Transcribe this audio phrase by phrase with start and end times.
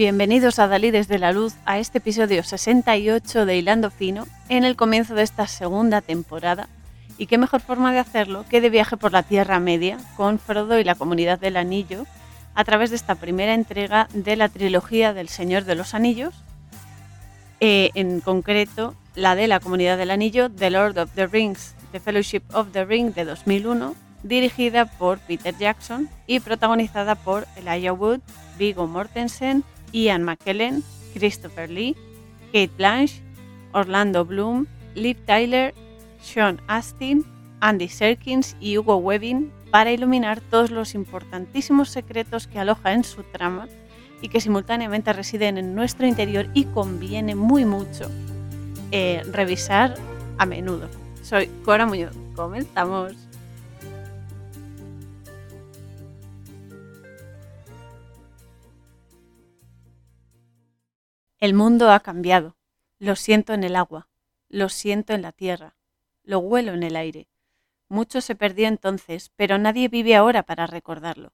[0.00, 4.74] Bienvenidos a Dalí desde la Luz a este episodio 68 de Hilando Fino, en el
[4.74, 6.70] comienzo de esta segunda temporada.
[7.18, 10.78] Y qué mejor forma de hacerlo que de viaje por la Tierra Media con Frodo
[10.78, 12.06] y la Comunidad del Anillo
[12.54, 16.34] a través de esta primera entrega de la trilogía del Señor de los Anillos,
[17.60, 22.00] eh, en concreto la de la Comunidad del Anillo, The Lord of the Rings, The
[22.00, 28.20] Fellowship of the Ring de 2001, dirigida por Peter Jackson y protagonizada por Elijah Wood,
[28.58, 29.62] Viggo Mortensen,
[29.92, 30.82] Ian McKellen,
[31.14, 31.96] Christopher Lee,
[32.52, 33.22] Kate Blanche,
[33.72, 35.74] Orlando Bloom, Liv Tyler,
[36.22, 37.24] Sean Astin,
[37.60, 43.22] Andy Serkins y Hugo Webbing para iluminar todos los importantísimos secretos que aloja en su
[43.22, 43.68] trama
[44.20, 48.10] y que simultáneamente residen en nuestro interior y conviene muy mucho
[48.90, 49.94] eh, revisar
[50.38, 50.88] a menudo.
[51.22, 52.16] Soy Cora Muñoz.
[52.34, 53.29] Comenzamos.
[61.40, 62.58] El mundo ha cambiado.
[62.98, 64.08] Lo siento en el agua,
[64.50, 65.74] lo siento en la tierra,
[66.22, 67.28] lo huelo en el aire.
[67.88, 71.32] Mucho se perdió entonces, pero nadie vive ahora para recordarlo.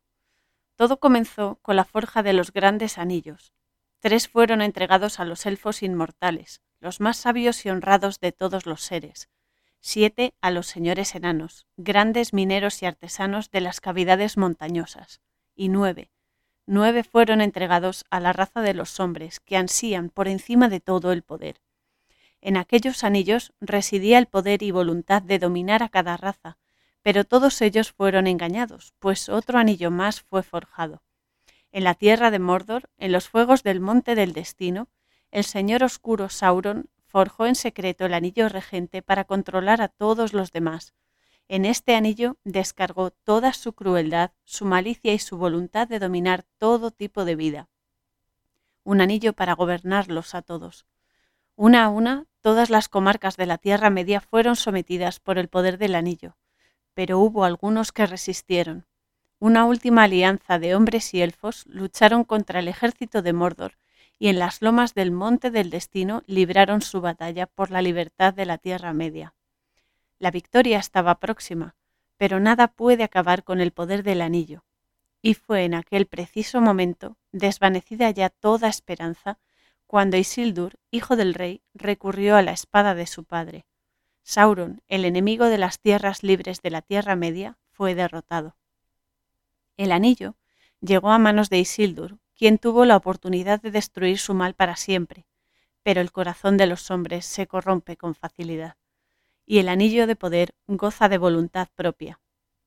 [0.77, 3.53] Todo comenzó con la forja de los grandes anillos.
[3.99, 8.83] Tres fueron entregados a los elfos inmortales, los más sabios y honrados de todos los
[8.83, 9.29] seres.
[9.81, 15.21] Siete a los señores enanos, grandes mineros y artesanos de las cavidades montañosas.
[15.57, 16.13] Y nueve
[16.67, 21.13] nueve fueron entregados a la raza de los hombres que ansían por encima de todo
[21.13, 21.61] el poder.
[22.41, 26.59] En aquellos anillos residía el poder y voluntad de dominar a cada raza,
[27.03, 31.03] pero todos ellos fueron engañados, pues otro anillo más fue forjado.
[31.71, 34.89] En la tierra de Mordor, en los fuegos del monte del destino,
[35.31, 40.53] el señor oscuro Sauron forjó en secreto el anillo regente para controlar a todos los
[40.53, 40.95] demás,
[41.49, 46.91] en este anillo descargó toda su crueldad, su malicia y su voluntad de dominar todo
[46.91, 47.69] tipo de vida.
[48.83, 50.87] Un anillo para gobernarlos a todos.
[51.55, 55.79] Una a una, todas las comarcas de la Tierra Media fueron sometidas por el poder
[55.79, 56.37] del anillo,
[56.95, 58.87] pero hubo algunos que resistieron.
[59.39, 63.79] Una última alianza de hombres y elfos lucharon contra el ejército de Mordor
[64.19, 68.47] y en las lomas del Monte del Destino libraron su batalla por la libertad de
[68.47, 69.35] la Tierra Media.
[70.19, 71.77] La victoria estaba próxima,
[72.17, 74.65] pero nada puede acabar con el poder del anillo.
[75.21, 79.39] Y fue en aquel preciso momento, desvanecida ya toda esperanza,
[79.87, 83.67] cuando Isildur, hijo del rey, recurrió a la espada de su padre.
[84.23, 88.57] Sauron, el enemigo de las tierras libres de la Tierra Media, fue derrotado.
[89.77, 90.37] El anillo
[90.81, 95.27] llegó a manos de Isildur, quien tuvo la oportunidad de destruir su mal para siempre,
[95.83, 98.77] pero el corazón de los hombres se corrompe con facilidad
[99.47, 102.21] y el anillo de poder goza de voluntad propia.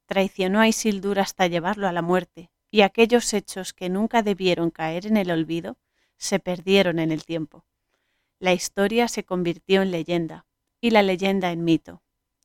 [0.05, 5.05] Traicionó a Isildur hasta llevarlo a la muerte, y aquellos hechos que nunca debieron caer
[5.05, 5.77] en el olvido
[6.17, 7.65] se perdieron en el tiempo.
[8.39, 10.45] La historia se convirtió en leyenda,
[10.79, 12.01] y la leyenda en mito,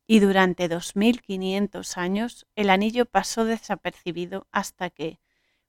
[0.07, 5.21] y durante 2500 años el anillo pasó desapercibido hasta que,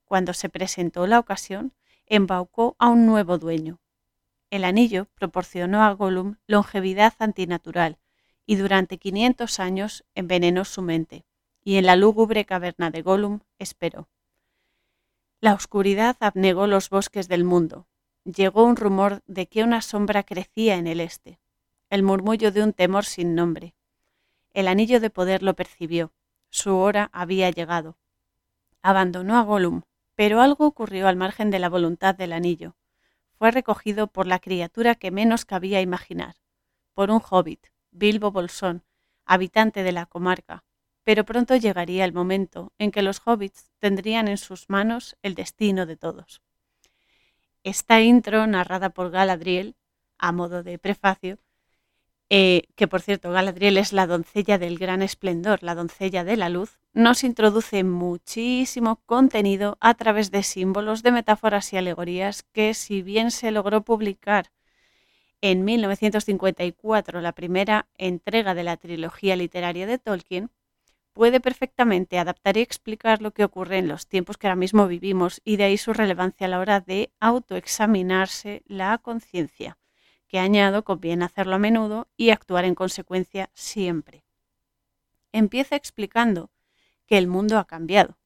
[0.04, 1.74] cuando se presentó la ocasión,
[2.08, 3.80] embaucó a un nuevo dueño.
[4.50, 8.00] El anillo proporcionó a Gollum longevidad antinatural
[8.46, 11.26] y durante 500 años envenenó su mente,
[11.64, 14.08] y en la lúgubre caverna de Gollum esperó.
[15.42, 17.88] La oscuridad abnegó los bosques del mundo.
[18.24, 21.40] Llegó un rumor de que una sombra crecía en el este,
[21.90, 23.76] el murmullo de un temor sin nombre.
[24.54, 26.14] El anillo de poder lo percibió.
[26.50, 27.98] Su hora había llegado.
[28.82, 29.82] Abandonó a Gollum,
[30.16, 32.76] pero algo ocurrió al margen de la voluntad del anillo.
[33.38, 36.36] Fue recogido por la criatura que menos cabía imaginar,
[36.94, 37.68] por un hobbit,
[37.98, 38.84] Bilbo Bolsón,
[39.26, 40.64] habitante de la comarca,
[41.04, 45.86] pero pronto llegaría el momento en que los hobbits tendrían en sus manos el destino
[45.86, 46.42] de todos.
[47.64, 49.76] Esta intro, narrada por Galadriel,
[50.18, 51.40] a modo de prefacio,
[52.30, 56.50] eh, que por cierto Galadriel es la doncella del gran esplendor, la doncella de la
[56.50, 63.02] luz, nos introduce muchísimo contenido a través de símbolos, de metáforas y alegorías que si
[63.02, 64.52] bien se logró publicar
[65.52, 70.50] en 1954 la primera entrega de la trilogía literaria de Tolkien,
[71.14, 75.42] puede perfectamente adaptar y explicar lo que ocurre en los tiempos que ahora mismo vivimos
[75.46, 79.78] y de ahí su relevancia a la hora de autoexaminarse la conciencia,
[80.28, 84.26] que añado conviene hacerlo a menudo y actuar en consecuencia siempre.
[85.32, 86.50] Empieza explicando
[87.06, 88.18] que el mundo ha cambiado.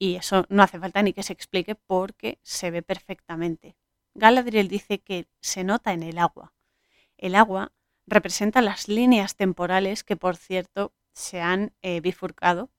[0.00, 3.76] Y eso no hace falta ni que se explique porque se ve perfectamente.
[4.14, 6.52] Galadriel dice que se nota en el agua.
[7.16, 7.72] El agua
[8.06, 12.70] representa las líneas temporales que, por cierto, se han eh, bifurcado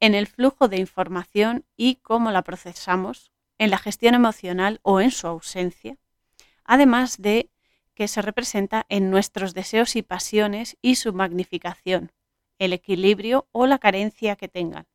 [0.00, 5.10] en el flujo de información y cómo la procesamos en la gestión emocional o en
[5.10, 5.96] su ausencia,
[6.64, 7.50] además de
[7.94, 12.12] que se representa en nuestros deseos y pasiones y su magnificación,
[12.58, 14.86] el equilibrio o la carencia que tengan.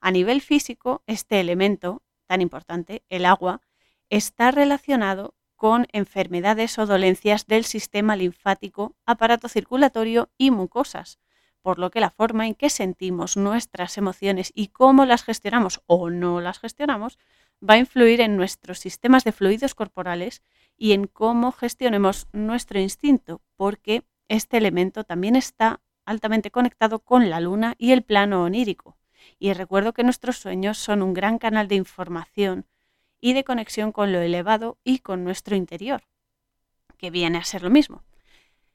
[0.00, 3.62] A nivel físico, este elemento tan importante, el agua,
[4.10, 11.18] está relacionado con enfermedades o dolencias del sistema linfático, aparato circulatorio y mucosas,
[11.62, 16.10] por lo que la forma en que sentimos nuestras emociones y cómo las gestionamos o
[16.10, 17.18] no las gestionamos
[17.66, 20.42] va a influir en nuestros sistemas de fluidos corporales
[20.76, 27.40] y en cómo gestionemos nuestro instinto, porque este elemento también está altamente conectado con la
[27.40, 28.98] luna y el plano onírico.
[29.38, 32.66] Y recuerdo que nuestros sueños son un gran canal de información
[33.24, 36.02] y de conexión con lo elevado y con nuestro interior,
[36.98, 38.04] que viene a ser lo mismo.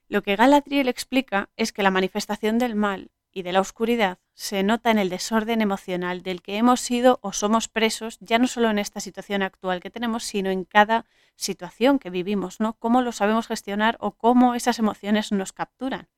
[0.08, 4.64] Lo que Galadriel explica es que la manifestación del mal y de la oscuridad se
[4.64, 8.70] nota en el desorden emocional del que hemos sido o somos presos, ya no solo
[8.70, 11.06] en esta situación actual que tenemos, sino en cada
[11.36, 12.72] situación que vivimos, ¿no?
[12.72, 16.08] Cómo lo sabemos gestionar o cómo esas emociones nos capturan.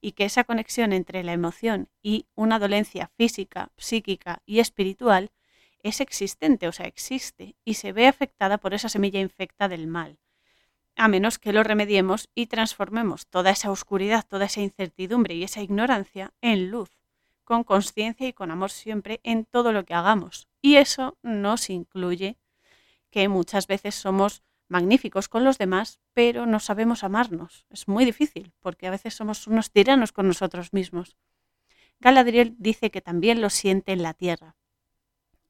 [0.00, 5.32] Y que esa conexión entre la emoción y una dolencia física, psíquica y espiritual
[5.84, 10.18] es existente, o sea, existe, y se ve afectada por esa semilla infecta del mal,
[10.96, 15.60] a menos que lo remediemos y transformemos toda esa oscuridad, toda esa incertidumbre y esa
[15.60, 16.90] ignorancia en luz,
[17.44, 20.48] con conciencia y con amor siempre en todo lo que hagamos.
[20.62, 22.38] Y eso nos incluye
[23.10, 27.66] que muchas veces somos magníficos con los demás, pero no sabemos amarnos.
[27.70, 31.16] Es muy difícil, porque a veces somos unos tiranos con nosotros mismos.
[32.00, 34.56] Galadriel dice que también lo siente en la tierra,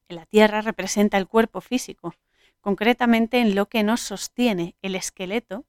[0.09, 2.15] la tierra representa el cuerpo físico,
[2.61, 5.65] concretamente en lo que nos sostiene el esqueleto.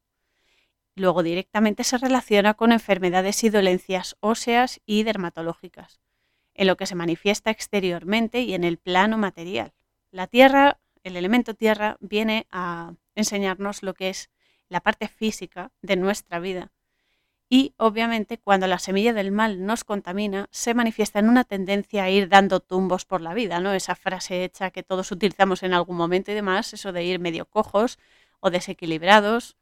[0.94, 6.00] Luego directamente se relaciona con enfermedades y dolencias óseas y dermatológicas,
[6.54, 9.74] en lo que se manifiesta exteriormente y en el plano material.
[10.10, 14.30] La tierra, el elemento tierra, viene a enseñarnos lo que es
[14.68, 16.72] la parte física de nuestra vida
[17.48, 22.10] y obviamente cuando la semilla del mal nos contamina, se manifiesta en una tendencia a
[22.10, 23.72] ir dando tumbos por la vida, ¿no?
[23.72, 27.46] Esa frase hecha que todos utilizamos en algún momento y demás, eso de ir medio
[27.46, 27.98] cojos
[28.40, 29.56] o desequilibrados,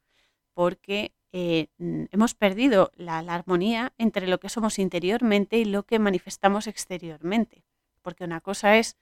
[0.53, 1.67] porque eh,
[2.11, 7.63] hemos perdido la, la armonía entre lo que somos interiormente y lo que manifestamos exteriormente.
[8.01, 8.97] Porque una cosa es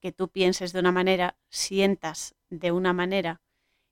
[0.00, 3.40] que tú pienses de una manera, sientas de una manera,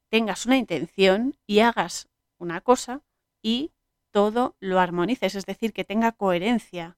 [0.09, 2.09] tengas una intención y hagas
[2.39, 3.03] una cosa
[3.43, 3.73] y
[4.17, 6.97] todo lo armonices, es decir, que tenga coherencia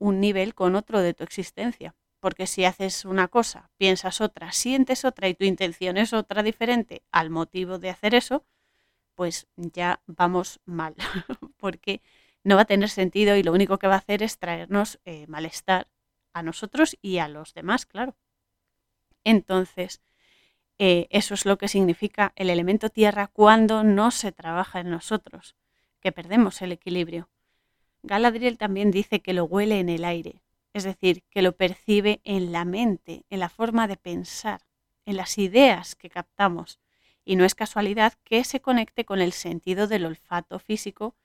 [0.00, 1.94] un nivel con otro de tu existencia.
[2.18, 7.04] Porque si haces una cosa, piensas otra, sientes otra y tu intención es otra diferente
[7.12, 8.44] al motivo de hacer eso,
[9.14, 10.96] pues ya vamos mal,
[11.56, 12.02] porque
[12.42, 15.28] no va a tener sentido y lo único que va a hacer es traernos eh,
[15.28, 15.86] malestar
[16.32, 18.16] a nosotros y a los demás, claro.
[19.22, 20.02] Entonces,
[20.78, 25.54] eh, eso es lo que significa el elemento tierra cuando no se trabaja en nosotros
[26.06, 27.28] que perdemos el equilibrio.
[28.04, 30.40] Galadriel también dice que lo huele en el aire,
[30.72, 34.60] es decir, que lo percibe en la mente, en la forma de pensar,
[35.04, 36.78] en las ideas que captamos.
[37.24, 41.16] Y no es casualidad que se conecte con el sentido del olfato físico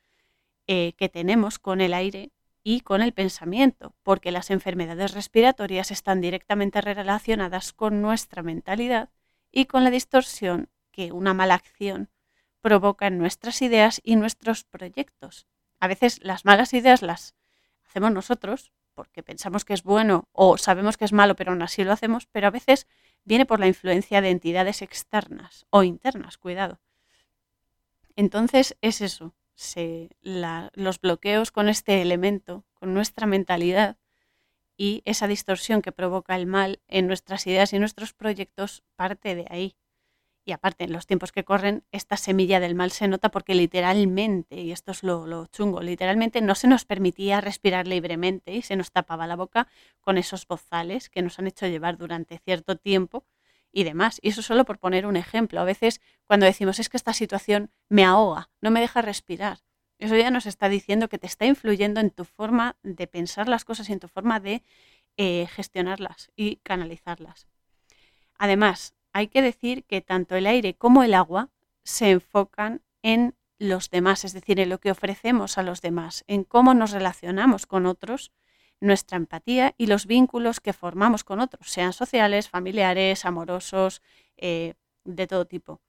[0.65, 2.31] eh, que tenemos con el aire
[2.63, 9.09] y con el pensamiento, porque las enfermedades respiratorias están directamente relacionadas con nuestra mentalidad
[9.51, 12.09] y con la distorsión que una mala acción
[12.61, 15.47] provocan nuestras ideas y nuestros proyectos.
[15.79, 17.35] A veces las malas ideas las
[17.85, 21.83] hacemos nosotros porque pensamos que es bueno o sabemos que es malo, pero aún así
[21.83, 22.87] lo hacemos, pero a veces
[23.23, 26.79] viene por la influencia de entidades externas o internas, cuidado.
[28.15, 29.33] Entonces es eso,
[30.23, 33.97] los bloqueos con este elemento, con nuestra mentalidad
[34.77, 39.45] y esa distorsión que provoca el mal en nuestras ideas y nuestros proyectos parte de
[39.49, 39.75] ahí.
[40.43, 44.59] Y aparte, en los tiempos que corren, esta semilla del mal se nota porque literalmente,
[44.59, 48.91] y esto es lo, chungo, literalmente no se nos permitía respirar libremente y se nos
[48.91, 49.67] tapaba la boca
[49.99, 53.23] con esos bozales que nos han hecho llevar durante cierto tiempo
[53.71, 54.19] y demás.
[54.21, 55.61] Y eso solo por poner un ejemplo.
[55.61, 59.59] A veces cuando decimos es que esta situación me ahoga, no me deja respirar,
[60.01, 63.63] eso ya nos está diciendo que te está influyendo en tu forma de pensar las
[63.63, 64.63] cosas y en tu forma de
[65.17, 67.47] eh, gestionarlas y canalizarlas.
[68.39, 71.49] Además, hay que decir que tanto el aire como el agua
[71.83, 76.43] se enfocan en los demás, es decir, en lo que ofrecemos a los demás, en
[76.43, 78.31] cómo nos relacionamos con otros,
[78.79, 84.01] nuestra empatía y los vínculos que formamos con otros, sean sociales, familiares, amorosos,
[84.37, 85.81] eh, de todo tipo.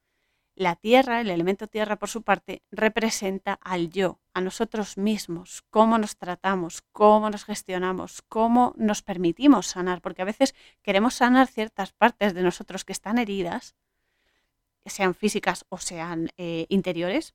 [0.54, 5.97] La tierra, el elemento tierra por su parte, representa al yo, a nosotros mismos, cómo
[5.97, 11.92] nos tratamos, cómo nos gestionamos, cómo nos permitimos sanar, porque a veces queremos sanar ciertas
[11.92, 13.76] partes de nosotros que están heridas,
[14.85, 17.35] sean físicas o sean eh, interiores,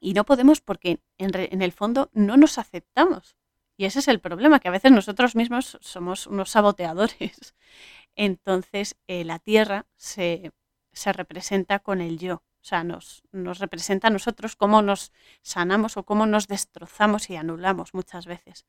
[0.00, 3.36] y no podemos porque en, el fondo no nos aceptamos.
[3.76, 7.56] Y ese es el problema, que a veces nosotros mismos somos unos saboteadores.
[8.14, 10.52] Entonces eh, la tierra se,
[10.98, 15.12] se, representa con el yo, o sea, nos, nos representa a nosotros cómo nos
[15.42, 18.66] sanamos o cómo nos destrozamos y anulamos muchas veces.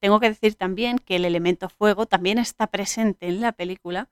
[0.00, 4.10] Tengo que decir también que el elemento fuego también está presente en la película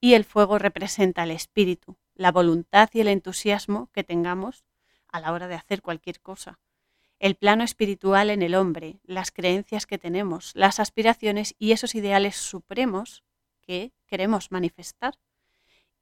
[0.00, 4.64] y el fuego representa el espíritu, la voluntad y el entusiasmo que tengamos
[5.08, 6.58] a la hora de hacer cualquier cosa.
[7.18, 12.34] El plano espiritual en el hombre, las creencias que tenemos, las aspiraciones y esos ideales
[12.34, 13.22] supremos
[13.60, 15.14] que queremos manifestar.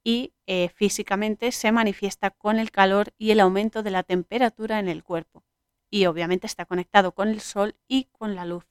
[0.02, 4.88] Y eh, físicamente se manifiesta con el calor y el aumento de la temperatura en
[4.88, 5.45] el cuerpo.
[5.90, 8.66] Y obviamente está conectado con el sol y con la luz.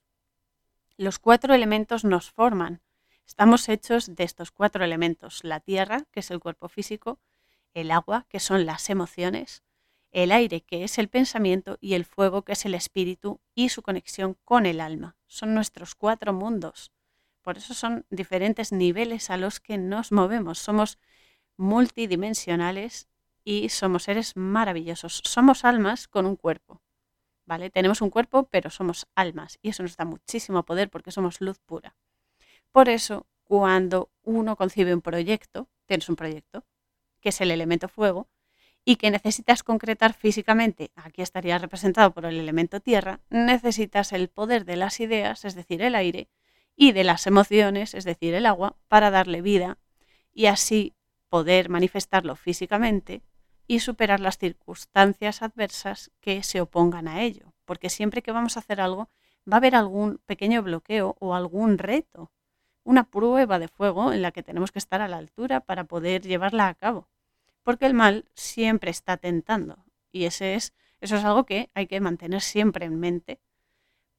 [0.98, 2.81] Los cuatro elementos nos forman.
[3.25, 5.43] Estamos hechos de estos cuatro elementos.
[5.43, 7.19] La tierra, que es el cuerpo físico,
[7.74, 9.63] el agua, que son las emociones,
[10.12, 13.81] el aire, que es el pensamiento, y el fuego, que es el espíritu y su
[13.81, 15.15] conexión con el alma.
[15.27, 16.91] Son nuestros cuatro mundos.
[17.41, 20.59] Por eso son diferentes niveles a los que nos movemos.
[20.59, 20.98] Somos
[21.59, 23.09] multidimensionales
[23.43, 25.21] y somos seres maravillosos.
[25.25, 26.81] Somos almas con un cuerpo.
[27.45, 27.69] ¿Vale?
[27.69, 31.59] Tenemos un cuerpo, pero somos almas y eso nos da muchísimo poder porque somos luz
[31.59, 31.95] pura.
[32.71, 36.63] Por eso, cuando uno concibe un proyecto, tienes un proyecto,
[37.19, 38.29] que es el elemento fuego,
[38.85, 44.63] y que necesitas concretar físicamente, aquí estaría representado por el elemento tierra, necesitas el poder
[44.63, 46.29] de las ideas, es decir, el aire,
[46.75, 49.77] y de las emociones, es decir, el agua, para darle vida
[50.31, 50.93] y así
[51.29, 53.21] poder manifestarlo físicamente
[53.67, 57.53] y superar las circunstancias adversas que se opongan a ello.
[57.65, 59.09] Porque siempre que vamos a hacer algo,
[59.50, 62.31] va a haber algún pequeño bloqueo o algún reto,
[62.83, 66.24] una prueba de fuego en la que tenemos que estar a la altura para poder
[66.24, 67.09] llevarla a cabo
[67.69, 69.86] porque el mal siempre está tentando.
[70.12, 73.41] Y ese es, eso es algo que hay que mantener siempre en mente,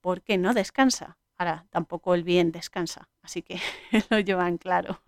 [0.00, 1.19] porque no descansa.
[1.37, 3.61] Ahora, tampoco el bien descansa, así que
[4.11, 5.00] lo llevan claro.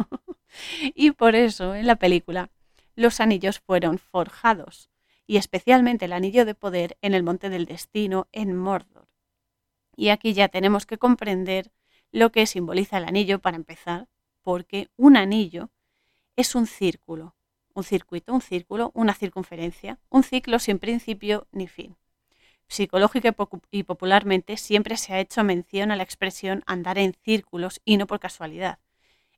[0.95, 2.51] Y por eso en la película
[2.95, 4.91] los anillos fueron forjados,
[5.27, 9.09] y especialmente el anillo de poder en el Monte del Destino en Mordor.
[9.97, 11.73] Y aquí ya tenemos que comprender
[12.11, 14.09] lo que simboliza el anillo para empezar,
[14.43, 15.71] porque un anillo
[16.37, 17.35] es un círculo,
[17.75, 21.97] un circuito, un círculo, una circunferencia, un ciclo sin principio ni fin.
[22.69, 23.35] Psicológica
[23.71, 28.07] y popularmente siempre se ha hecho mención a la expresión andar en círculos y no
[28.07, 28.79] por casualidad.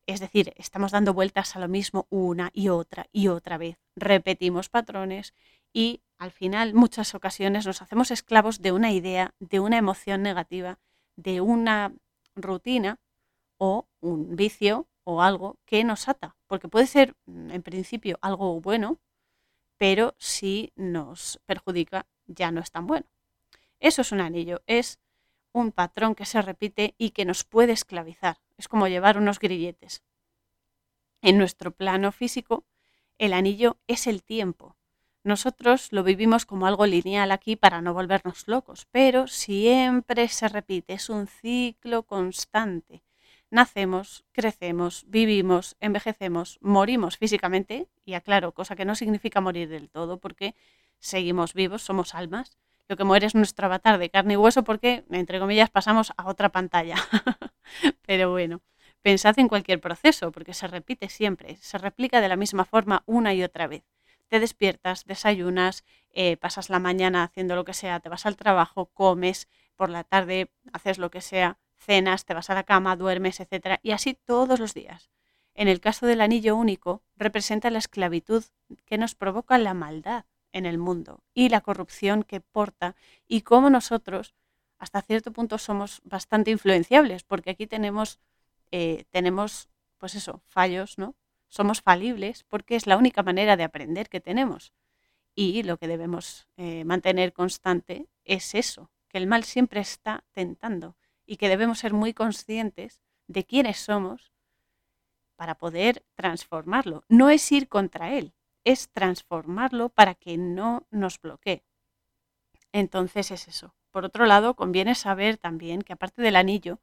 [0.07, 3.79] Es decir, estamos dando vueltas a lo mismo una y otra y otra vez.
[3.97, 5.33] Repetimos patrones
[5.73, 10.79] y al final muchas ocasiones nos hacemos esclavos de una idea, de una emoción negativa,
[11.17, 11.95] de una
[12.37, 12.99] rutina
[13.57, 18.61] o un vicio o algo que nos ata, porque puede ser mm, en principio algo
[18.61, 18.99] bueno,
[19.79, 23.07] pero si nos perjudica ya no es tan bueno.
[23.81, 24.99] Eso es un anillo, es
[25.53, 28.39] un patrón que se repite y que nos puede esclavizar.
[28.57, 30.03] Es como llevar unos grilletes.
[31.23, 32.65] En nuestro plano físico,
[33.19, 34.77] el anillo es el tiempo.
[35.23, 40.95] Nosotros lo vivimos como algo lineal aquí para no volvernos locos, pero siempre se repite,
[40.95, 43.03] es un ciclo constante
[43.55, 50.19] nacemos, crecemos, vivimos, envejecemos, morimos físicamente, y aclaro, cosa que no significa morir del todo,
[50.19, 50.57] porque
[50.99, 52.59] seguimos vivos, somos almas.
[52.89, 56.29] Lo que muere es nuestro avatar de carne y hueso porque, entre comillas, pasamos a
[56.29, 56.97] otra pantalla.
[58.07, 58.63] Pero bueno,
[59.03, 63.35] pensad en cualquier proceso, porque se repite siempre, se replica de la misma forma una
[63.35, 63.85] y otra vez.
[64.29, 68.87] Te despiertas, desayunas, eh, pasas la mañana haciendo lo que sea, te vas al trabajo,
[68.87, 73.41] comes, por la tarde haces lo que sea, cenas, te vas a la cama, duermes,
[73.41, 73.79] etc.
[73.83, 75.11] Y así todos los días.
[75.55, 78.45] En el caso del anillo único, representa la esclavitud
[78.87, 82.97] que nos provoca la maldad en el mundo y la corrupción que porta
[83.29, 84.35] y cómo nosotros
[84.85, 88.21] hasta cierto punto somos bastante influenciables, porque aquí tenemos,
[88.71, 91.17] eh, tenemos pues eso, fallos, ¿no?
[91.49, 94.75] Somos falibles porque es la única manera de aprender que tenemos.
[95.35, 100.97] Y lo que debemos eh, mantener constante es eso, que el mal siempre está tentando
[101.25, 104.33] y que debemos ser muy conscientes de quiénes somos
[105.35, 107.05] para poder transformarlo.
[107.09, 111.65] No es ir contra él, es transformarlo para que no nos bloquee.
[112.71, 113.75] Entonces es eso.
[113.95, 116.81] Por otro lado, conviene saber también que aparte del anillo,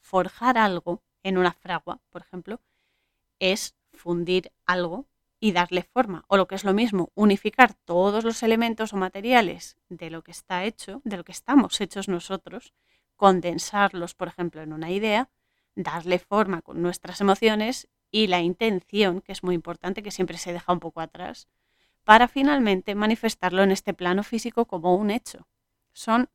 [0.00, 2.60] forjar algo en una fragua, por ejemplo,
[3.40, 5.08] es fundir algo
[5.40, 9.76] y darle forma, o lo que es lo mismo, unificar todos los elementos o materiales
[9.88, 12.74] de lo que está hecho, de lo que estamos hechos nosotros,
[13.16, 15.30] condensarlos, por ejemplo, en una idea,
[15.74, 20.52] darle forma con nuestras emociones y la intención, que es muy importante, que siempre se
[20.52, 21.48] deja un poco atrás,
[22.04, 25.48] para finalmente manifestarlo en este plano físico como un hecho.
[25.92, 26.30] Son,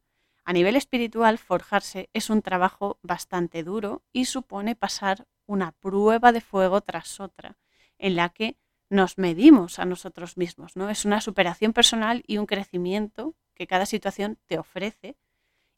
[0.48, 6.40] a nivel espiritual, forjarse es un trabajo bastante duro y supone pasar una prueba de
[6.40, 7.58] fuego tras otra,
[7.98, 8.56] en la que
[8.90, 10.90] nos medimos a nosotros mismos, ¿no?
[10.90, 15.18] Es una superación personal y un crecimiento que cada situación te ofrece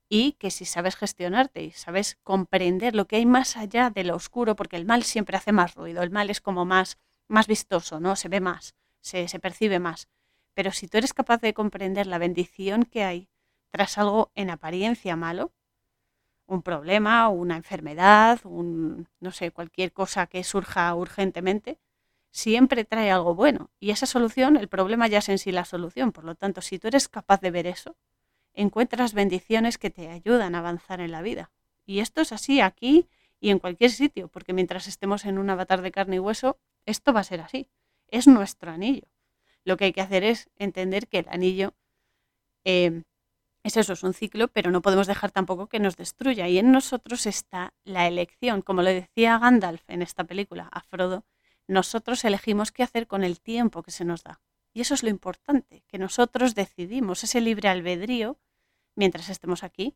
[0.08, 4.16] y que si sabes gestionarte y sabes comprender lo que hay más allá de lo
[4.16, 8.00] oscuro, porque el mal siempre hace más ruido, el mal es como más, más vistoso,
[8.00, 8.16] ¿no?
[8.16, 10.10] Se ve más, se, se percibe más.
[10.54, 13.30] Pero si tú eres capaz de comprender la bendición que hay
[13.72, 15.52] tras algo en apariencia malo,
[16.48, 21.80] un problema, una enfermedad, un, no sé, cualquier cosa que surja urgentemente,
[22.32, 23.70] siempre trae algo bueno.
[23.80, 26.12] Y esa solución, el problema ya es en sí la solución.
[26.12, 27.96] Por lo tanto, si tú eres capaz de ver eso,
[28.54, 31.52] encuentras bendiciones que te ayudan a avanzar en la vida.
[31.86, 33.08] Y esto es así aquí
[33.40, 37.14] y en cualquier sitio, porque mientras estemos en un avatar de carne y hueso, esto
[37.14, 37.70] va a ser así.
[38.08, 39.08] Es nuestro anillo.
[39.64, 41.74] Lo que hay que hacer es entender que el anillo
[42.64, 43.04] eh,
[43.64, 46.48] es eso, es un ciclo, pero no podemos dejar tampoco que nos destruya.
[46.48, 48.62] Y en nosotros está la elección.
[48.62, 51.26] Como le decía Gandalf en esta película a Frodo,
[51.68, 54.42] nosotros elegimos qué hacer con el tiempo que se nos da.
[54.74, 58.38] Y eso es lo importante, que nosotros decidimos ese libre albedrío,
[58.96, 59.96] mientras estemos aquí,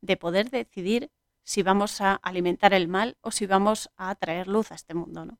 [0.00, 1.10] de poder decidir
[1.42, 5.24] si vamos a alimentar el mal o si vamos a traer luz a este mundo.
[5.24, 5.38] ¿no?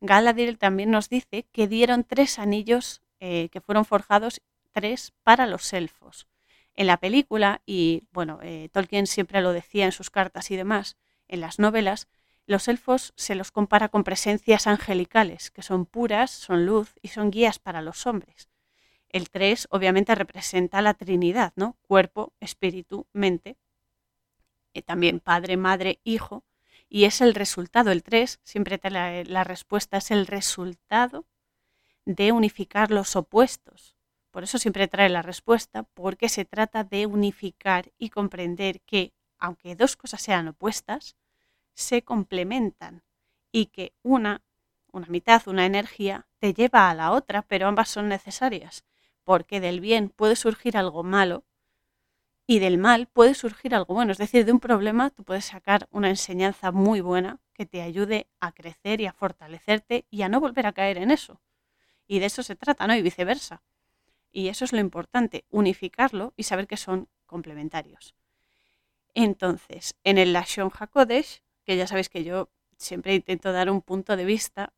[0.00, 4.40] Galadriel también nos dice que dieron tres anillos eh, que fueron forjados,
[4.72, 6.26] tres para los elfos.
[6.74, 10.96] En la película, y bueno, eh, Tolkien siempre lo decía en sus cartas y demás,
[11.28, 12.08] en las novelas,
[12.46, 17.30] los elfos se los compara con presencias angelicales, que son puras, son luz y son
[17.30, 18.48] guías para los hombres.
[19.08, 21.76] El 3 obviamente representa la Trinidad, ¿no?
[21.82, 23.56] Cuerpo, espíritu, mente.
[24.72, 26.44] Eh, también padre, madre, hijo.
[26.88, 31.26] Y es el resultado, el 3, siempre la respuesta es el resultado
[32.04, 33.96] de unificar los opuestos.
[34.32, 39.76] Por eso siempre trae la respuesta, porque se trata de unificar y comprender que, aunque
[39.76, 41.16] dos cosas sean opuestas,
[41.74, 43.04] se complementan
[43.52, 44.42] y que una,
[44.90, 48.84] una mitad, una energía, te lleva a la otra, pero ambas son necesarias,
[49.22, 51.44] porque del bien puede surgir algo malo
[52.46, 54.12] y del mal puede surgir algo bueno.
[54.12, 58.28] Es decir, de un problema tú puedes sacar una enseñanza muy buena que te ayude
[58.40, 61.40] a crecer y a fortalecerte y a no volver a caer en eso.
[62.06, 62.94] Y de eso se trata, ¿no?
[62.96, 63.62] Y viceversa.
[64.32, 68.14] Y eso es lo importante, unificarlo y saber que son complementarios.
[69.14, 74.16] Entonces, en el Lashon HaKodesh que ya sabéis que yo siempre intento dar un punto
[74.16, 74.72] de vista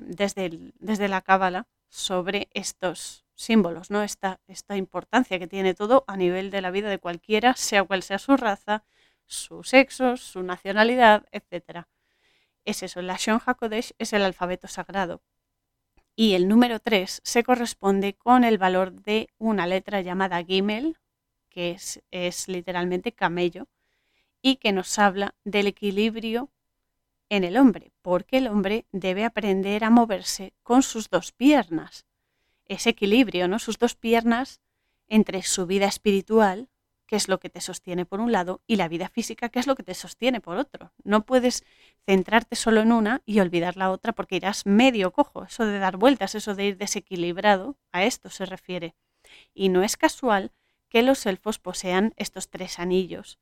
[0.00, 4.02] desde, desde la cábala sobre estos símbolos, ¿no?
[4.02, 8.02] Esta, esta importancia que tiene todo a nivel de la vida de cualquiera, sea cual
[8.02, 8.84] sea su raza,
[9.26, 11.86] su sexo, su nacionalidad, etc.
[12.64, 15.22] Es eso, la Shon HaKodesh es el alfabeto sagrado.
[16.20, 20.98] Y el número 3 se corresponde con el valor de una letra llamada Gimel,
[21.48, 23.68] que es, es literalmente camello,
[24.42, 26.50] y que nos habla del equilibrio
[27.30, 32.04] en el hombre, porque el hombre debe aprender a moverse con sus dos piernas.
[32.66, 33.58] Ese equilibrio, ¿no?
[33.58, 34.60] Sus dos piernas
[35.08, 36.68] entre su vida espiritual,
[37.10, 39.66] que es lo que te sostiene por un lado, y la vida física, que es
[39.66, 40.92] lo que te sostiene por otro.
[41.02, 41.64] No puedes
[42.06, 45.42] centrarte solo en una y olvidar la otra porque irás medio cojo.
[45.42, 48.94] Eso de dar vueltas, eso de ir desequilibrado, a esto se refiere.
[49.52, 50.52] Y no es casual
[50.88, 53.40] que los elfos posean estos tres anillos,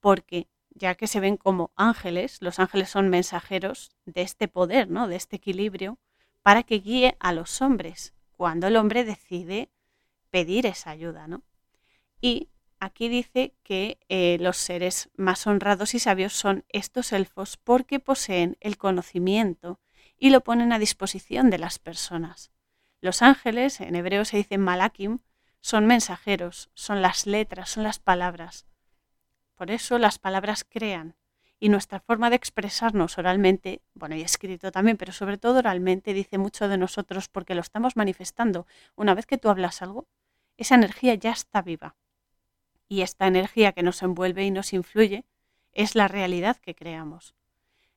[0.00, 5.08] porque ya que se ven como ángeles, los ángeles son mensajeros de este poder, ¿no?
[5.08, 5.98] de este equilibrio,
[6.40, 9.68] para que guíe a los hombres cuando el hombre decide
[10.30, 11.28] pedir esa ayuda.
[11.28, 11.42] ¿no?
[12.22, 12.48] Y
[12.80, 18.56] aquí dice que eh, los seres más honrados y sabios son estos elfos porque poseen
[18.60, 19.78] el conocimiento
[20.16, 22.50] y lo ponen a disposición de las personas.
[23.00, 25.20] Los ángeles, en hebreo se dice malakim,
[25.60, 28.66] son mensajeros, son las letras, son las palabras.
[29.54, 31.16] Por eso las palabras crean
[31.58, 36.38] y nuestra forma de expresarnos oralmente, bueno, y escrito también, pero sobre todo oralmente, dice
[36.38, 38.66] mucho de nosotros porque lo estamos manifestando.
[38.96, 40.08] Una vez que tú hablas algo,
[40.56, 41.96] esa energía ya está viva.
[42.90, 45.24] Y esta energía que nos envuelve y nos influye
[45.72, 47.34] es la realidad que creamos.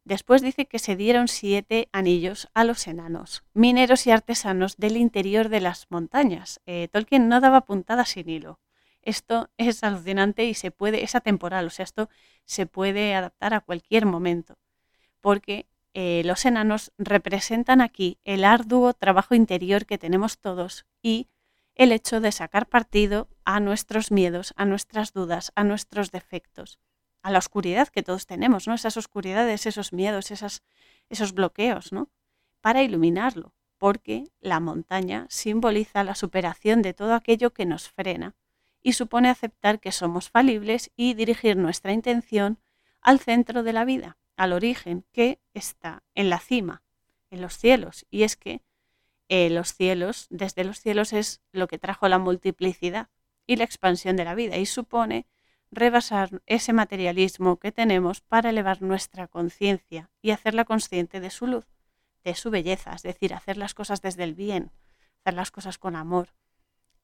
[0.06, 5.50] Después dice que se dieron siete anillos a los enanos, mineros y artesanos del interior
[5.50, 6.62] de las montañas.
[6.66, 8.62] Eh, Tolkien no daba puntada sin hilo
[9.04, 12.10] esto es alucinante y se puede, es atemporal, o sea, esto
[12.46, 14.58] se puede adaptar a cualquier momento,
[15.22, 21.28] porque eh, los enanos representan aquí el arduo trabajo interior que tenemos todos y
[21.76, 26.80] el hecho de sacar partido a nuestros miedos, a nuestras dudas, a nuestros defectos,
[27.22, 28.74] a la oscuridad que todos tenemos, ¿no?
[28.74, 32.10] Esas oscuridades, esos miedos, esos bloqueos, ¿no?
[32.62, 38.36] Para iluminarlo, porque la montaña simboliza la superación de todo aquello que nos frena
[38.82, 42.60] y supone aceptar que somos falibles y dirigir nuestra intención
[43.02, 46.84] al centro de la vida, al origen que está en la cima,
[47.30, 48.06] en los cielos.
[48.10, 48.62] Y es que
[49.30, 53.10] eh, los cielos, desde los cielos es lo que trajo la multiplicidad
[53.48, 55.28] y la expansión de la vida y supone
[55.72, 61.66] rebasar ese materialismo que tenemos para elevar nuestra conciencia y hacerla consciente de su luz,
[62.24, 64.72] de su belleza, es decir, hacer las cosas desde el bien,
[65.20, 66.30] hacer las cosas con amor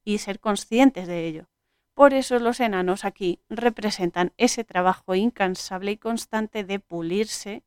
[0.03, 1.49] y ser conscientes de ello.
[1.93, 7.63] Por eso los enanos aquí representan ese trabajo incansable y constante de pulirse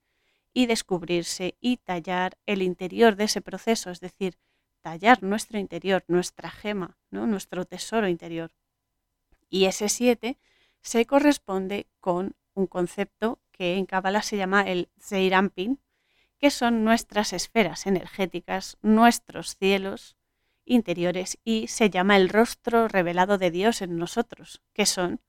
[0.52, 4.38] y descubrirse y tallar el interior de ese proceso, es decir,
[4.80, 7.26] tallar nuestro interior, nuestra gema, ¿no?
[7.26, 8.52] nuestro tesoro interior.
[9.48, 10.38] Y ese 7
[10.80, 15.80] se corresponde con un concepto que en Kabbalah se llama el Zeirampin,
[16.38, 20.16] que son nuestras esferas energéticas, nuestros cielos,
[20.64, 25.20] interiores y se llama el rostro revelado de Dios en nosotros, que son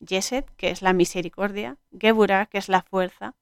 [0.00, 3.34] Yeset, que es la misericordia, Geburah, que es la fuerza,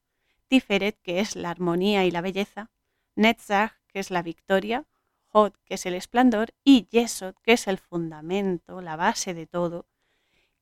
[0.47, 2.69] Tiferet, que es la armonía y la belleza,
[3.15, 4.85] Netzach, que es la victoria,
[5.29, 9.87] Hod, que es el esplendor, y Yesod, que es el fundamento, la base de todo,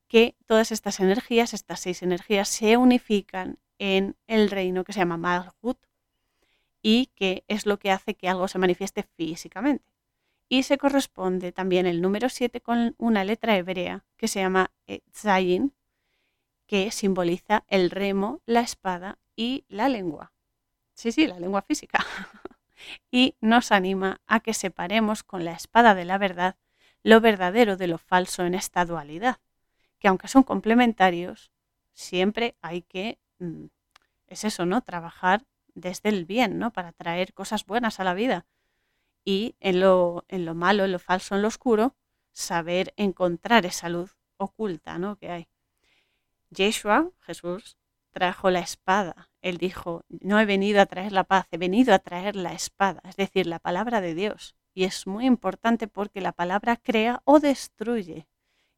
[0.07, 5.17] que todas estas energías, estas seis energías, se unifican en el reino que se llama
[5.17, 5.77] Malhut
[6.81, 9.91] y que es lo que hace que algo se manifieste físicamente.
[10.47, 14.71] Y se corresponde también el número 7 con una letra hebrea que se llama
[15.11, 15.73] Zayin,
[16.67, 20.31] que simboliza el remo, la espada y la lengua.
[20.93, 22.05] Sí, sí, la lengua física.
[23.11, 26.55] y nos anima a que separemos con la espada de la verdad
[27.03, 29.37] lo verdadero de lo falso en esta dualidad,
[29.99, 31.51] que aunque son complementarios,
[31.93, 33.65] siempre hay que, mm,
[34.27, 34.81] es eso, ¿no?
[34.81, 35.45] Trabajar
[35.75, 36.71] desde el bien, ¿no?
[36.71, 38.45] Para traer cosas buenas a la vida
[39.25, 41.95] y en lo, en lo malo, en lo falso, en lo oscuro,
[42.31, 45.17] saber encontrar esa luz oculta ¿no?
[45.17, 45.47] que hay.
[46.51, 47.77] Yeshua, Jesús,
[48.15, 49.28] trajo la espada.
[49.41, 53.01] Él dijo, no he venido a traer la paz, he venido a traer la espada,
[53.04, 54.56] es decir, la palabra de Dios.
[54.73, 58.25] Y es muy importante porque la palabra crea o destruye.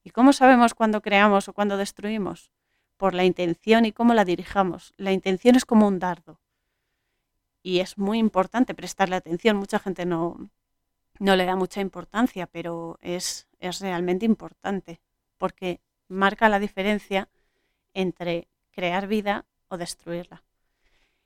[0.03, 2.49] ¿Y cómo sabemos cuándo creamos o cuándo destruimos?
[2.97, 4.95] Por la intención y cómo la dirijamos.
[4.97, 6.39] La intención es como un dardo
[7.61, 9.57] y es muy importante prestarle atención.
[9.57, 10.49] Mucha gente no,
[11.19, 14.99] no le da mucha importancia, pero es, es realmente importante
[15.37, 17.29] porque marca la diferencia
[17.93, 19.35] entre crear vida
[19.67, 20.43] o destruirla.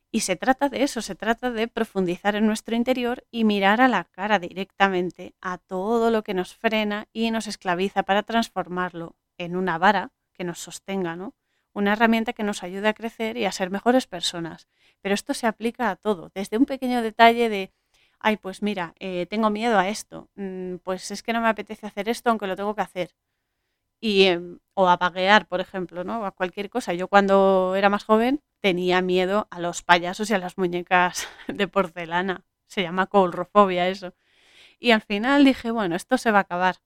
[0.10, 3.88] Y se trata de eso, se trata de profundizar en nuestro interior y mirar a
[3.88, 9.56] la cara directamente a todo lo que nos frena y nos esclaviza para transformarlo en
[9.56, 11.34] una vara que nos sostenga, ¿no?
[11.74, 14.68] Una herramienta que nos ayude a crecer y a ser mejores personas
[15.02, 17.72] pero esto se aplica a todo, desde un pequeño detalle de,
[18.20, 21.88] ay, pues mira, eh, tengo miedo a esto, mm, pues es que no me apetece
[21.88, 23.12] hacer esto aunque lo tengo que hacer.
[24.02, 26.26] Em, o a paguear, por ejemplo, ¿no?
[26.26, 26.94] A cualquier cosa.
[26.94, 31.68] Yo cuando era más joven tenía miedo a los payasos y a las muñecas de
[31.68, 32.44] porcelana.
[32.68, 34.14] Se llama coulrofobia eso.
[34.80, 36.78] Y al final dije, bueno, esto se va a acabar.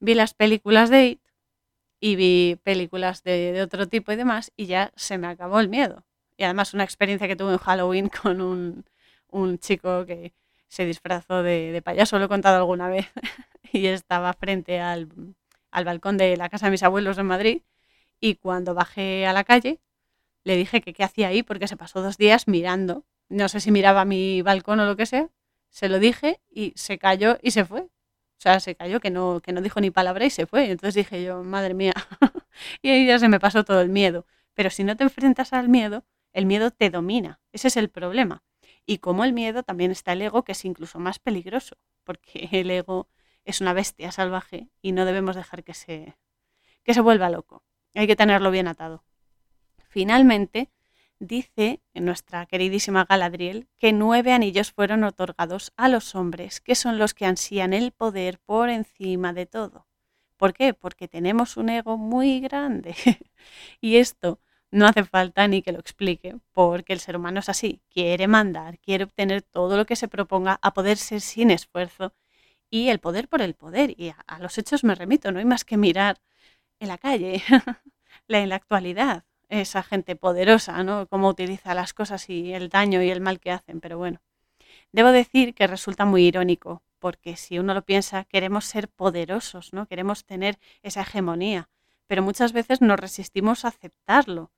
[0.00, 1.20] Vi las películas de It
[2.00, 5.68] y vi películas de, de otro tipo y demás y ya se me acabó el
[5.68, 6.04] miedo.
[6.36, 8.84] Y además una experiencia que tuve en Halloween con un,
[9.28, 10.34] un chico que
[10.68, 13.06] se disfrazó de, de, payaso, lo he contado alguna vez,
[13.72, 15.08] y estaba frente al,
[15.74, 17.62] al balcón de la casa de mis abuelos en Madrid.
[18.20, 19.80] Y cuando bajé a la calle,
[20.44, 23.04] le dije que qué hacía ahí, porque se pasó dos días mirando.
[23.28, 25.28] No sé si miraba mi balcón o lo que sea.
[25.70, 27.82] Se lo dije y se cayó y se fue.
[27.82, 30.70] O sea, se cayó, que no, que no dijo ni palabra y se fue.
[30.70, 31.94] Entonces dije yo, madre mía.
[32.82, 34.26] y ahí ya se me pasó todo el miedo.
[34.54, 38.42] Pero si no te enfrentas al miedo, el miedo te domina, ese es el problema.
[38.86, 42.70] Y como el miedo también está el ego, que es incluso más peligroso, porque el
[42.70, 43.08] ego
[43.44, 46.16] es una bestia salvaje y no debemos dejar que se,
[46.82, 47.62] que se vuelva loco.
[47.94, 49.04] Hay que tenerlo bien atado.
[49.88, 50.70] Finalmente,
[51.18, 57.14] dice nuestra queridísima Galadriel que nueve anillos fueron otorgados a los hombres, que son los
[57.14, 59.86] que ansían el poder por encima de todo.
[60.36, 60.74] ¿Por qué?
[60.74, 62.94] Porque tenemos un ego muy grande.
[63.80, 67.80] y esto no hace falta ni que lo explique, porque el ser humano es así,
[67.88, 72.12] quiere mandar, quiere obtener todo lo que se proponga a poder ser sin esfuerzo
[72.74, 73.94] y el poder por el poder.
[74.00, 76.20] Y a, los hechos me remito, no hay más que mirar
[76.80, 77.40] en la calle,
[78.28, 79.24] en la actualidad.
[79.48, 81.06] esa gente poderosa, ¿no?
[81.06, 84.20] Cómo utiliza las cosas y el daño y el mal que hacen, pero bueno.
[84.90, 89.86] Debo decir que resulta muy irónico, porque si uno lo piensa, queremos ser poderosos, ¿no?
[89.86, 91.68] Queremos tener esa hegemonía,
[92.08, 94.50] pero muchas veces nos resistimos a aceptarlo.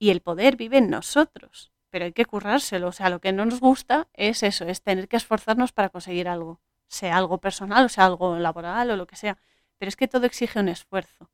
[0.00, 2.88] Y el poder vive en nosotros, pero hay que currárselo.
[2.88, 6.26] O sea, lo que no nos gusta es eso, es tener que esforzarnos para conseguir
[6.26, 6.60] algo,
[6.92, 9.38] sea algo personal, o sea algo laboral o lo que sea.
[9.78, 11.30] Pero es que todo exige un esfuerzo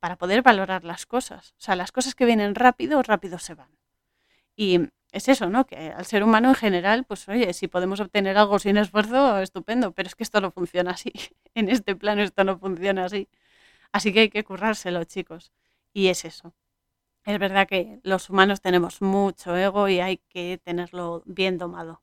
[0.00, 1.52] para poder valorar las cosas.
[1.58, 3.70] O sea, las cosas que vienen rápido, rápido se van.
[4.56, 4.80] Y
[5.12, 5.66] es eso, ¿no?
[5.66, 9.92] Que al ser humano en general, pues oye, si podemos obtener algo sin esfuerzo, estupendo,
[9.92, 11.12] pero es que esto no funciona así.
[11.54, 13.28] En este plano esto no funciona así.
[13.92, 15.52] Así que hay que currárselo, chicos.
[15.92, 16.54] Y es eso.
[17.24, 22.02] Es verdad que los humanos tenemos mucho ego y hay que tenerlo bien domado,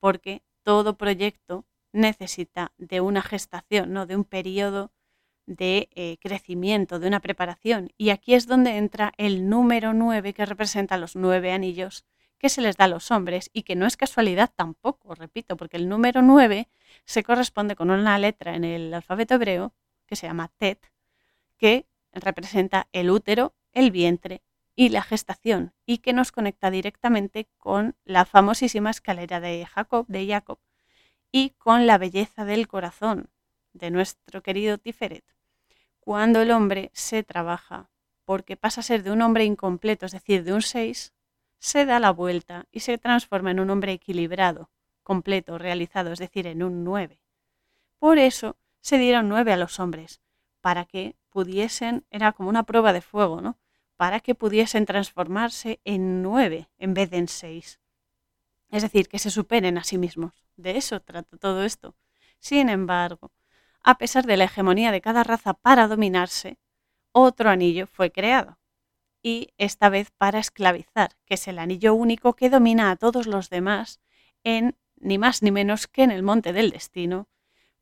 [0.00, 1.64] porque todo proyecto
[1.96, 4.06] necesita de una gestación, ¿no?
[4.06, 4.92] de un periodo
[5.46, 7.90] de eh, crecimiento, de una preparación.
[7.96, 12.04] Y aquí es donde entra el número 9 que representa los nueve anillos
[12.38, 15.78] que se les da a los hombres y que no es casualidad tampoco, repito, porque
[15.78, 16.68] el número 9
[17.06, 19.72] se corresponde con una letra en el alfabeto hebreo
[20.06, 20.92] que se llama Tet,
[21.56, 24.42] que representa el útero, el vientre
[24.74, 30.26] y la gestación y que nos conecta directamente con la famosísima escalera de Jacob, de
[30.26, 30.58] Jacob
[31.38, 33.28] y con la belleza del corazón
[33.74, 35.22] de nuestro querido Tiferet
[36.00, 37.90] cuando el hombre se trabaja,
[38.24, 41.12] porque pasa a ser de un hombre incompleto, es decir, de un 6,
[41.58, 44.70] se da la vuelta y se transforma en un hombre equilibrado,
[45.02, 47.20] completo, realizado, es decir, en un 9.
[47.98, 50.22] Por eso se dieron 9 a los hombres,
[50.62, 53.58] para que pudiesen, era como una prueba de fuego, ¿no?
[53.98, 57.78] Para que pudiesen transformarse en 9 en vez de en 6.
[58.70, 60.46] Es decir, que se superen a sí mismos.
[60.56, 61.94] De eso trata todo esto.
[62.38, 63.32] Sin embargo,
[63.82, 66.58] a pesar de la hegemonía de cada raza para dominarse,
[67.12, 68.58] otro anillo fue creado.
[69.22, 73.50] Y esta vez para esclavizar, que es el anillo único que domina a todos los
[73.50, 74.00] demás
[74.44, 77.28] en ni más ni menos que en el monte del destino,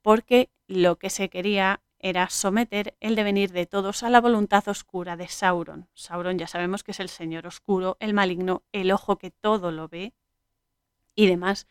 [0.03, 5.17] porque lo que se quería era someter el devenir de todos a la voluntad oscura
[5.17, 5.89] de Sauron.
[5.95, 9.89] Sauron ya sabemos que es el señor oscuro, el maligno, el ojo que todo lo
[9.89, 10.13] ve
[11.15, 11.67] y demás,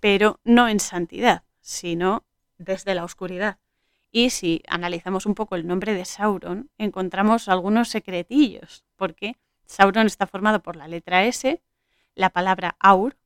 [0.00, 2.24] pero no en santidad, sino
[2.58, 3.58] desde la oscuridad.
[4.10, 9.36] Y si analizamos un poco el nombre de Sauron, encontramos algunos secretillos, porque
[9.66, 11.62] Sauron está formado por la letra S,
[12.14, 13.18] la palabra Aur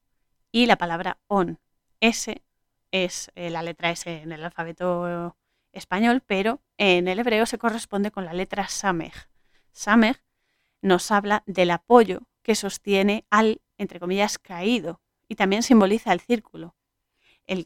[0.50, 1.60] y la palabra On.
[2.00, 2.42] S
[2.90, 5.36] es eh, la letra S en el alfabeto
[5.72, 9.28] español, pero en el hebreo se corresponde con la letra Samej.
[9.70, 10.16] Samej
[10.82, 15.00] nos habla del apoyo que sostiene al, entre comillas, caído
[15.32, 16.74] y también simboliza el círculo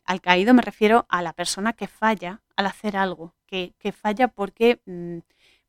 [0.05, 4.81] al caído me refiero a la persona que falla al hacer algo, que, falla porque
[4.87, 5.18] mm,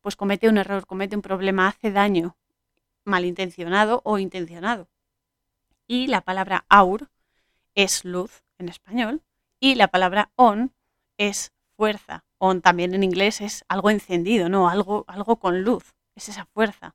[0.00, 2.36] pues comete un error, comete un problema, hace daño,
[3.04, 4.88] malintencionado o intencionado.
[5.86, 7.10] Y la palabra aur
[7.74, 9.22] es luz en español
[9.60, 10.72] y la palabra on
[11.16, 12.24] es fuerza.
[12.38, 14.68] On también en inglés es algo encendido, ¿no?
[14.68, 16.94] Algo, algo con luz, es esa fuerza.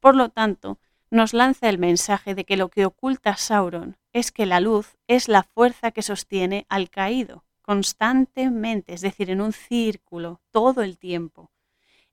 [0.00, 0.78] Por lo tanto,
[1.14, 5.28] nos lanza el mensaje de que lo que oculta Sauron es que la luz es
[5.28, 11.52] la fuerza que sostiene al caído, constantemente, es decir, en un círculo, todo el tiempo.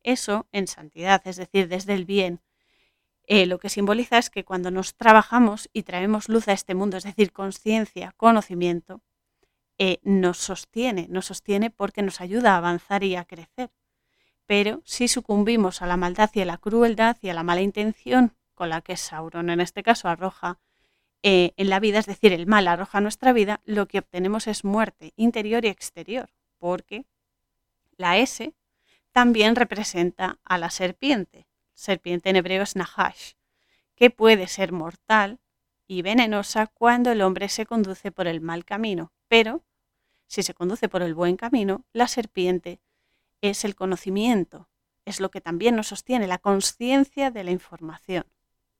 [0.03, 2.41] Eso en santidad, es decir, desde el bien,
[3.23, 6.97] eh, lo que simboliza es que cuando nos trabajamos y traemos luz a este mundo,
[6.97, 9.01] es decir, conciencia, conocimiento,
[9.79, 13.71] eh, nos sostiene, nos sostiene porque nos ayuda a avanzar y a crecer.
[14.45, 18.35] Pero si sucumbimos a la maldad y a la crueldad y a la mala intención
[18.61, 20.59] con la que Sauron en este caso arroja
[21.23, 24.63] eh, en la vida, es decir, el mal arroja nuestra vida, lo que obtenemos es
[24.63, 27.07] muerte interior y exterior, porque
[27.97, 28.53] la S
[29.11, 31.47] también representa a la serpiente.
[31.73, 33.31] Serpiente en hebreo es Nahash,
[33.95, 35.39] que puede ser mortal
[35.87, 39.63] y venenosa cuando el hombre se conduce por el mal camino, pero
[40.27, 42.79] si se conduce por el buen camino, la serpiente
[43.41, 44.69] es el conocimiento,
[45.03, 48.27] es lo que también nos sostiene, la conciencia de la información.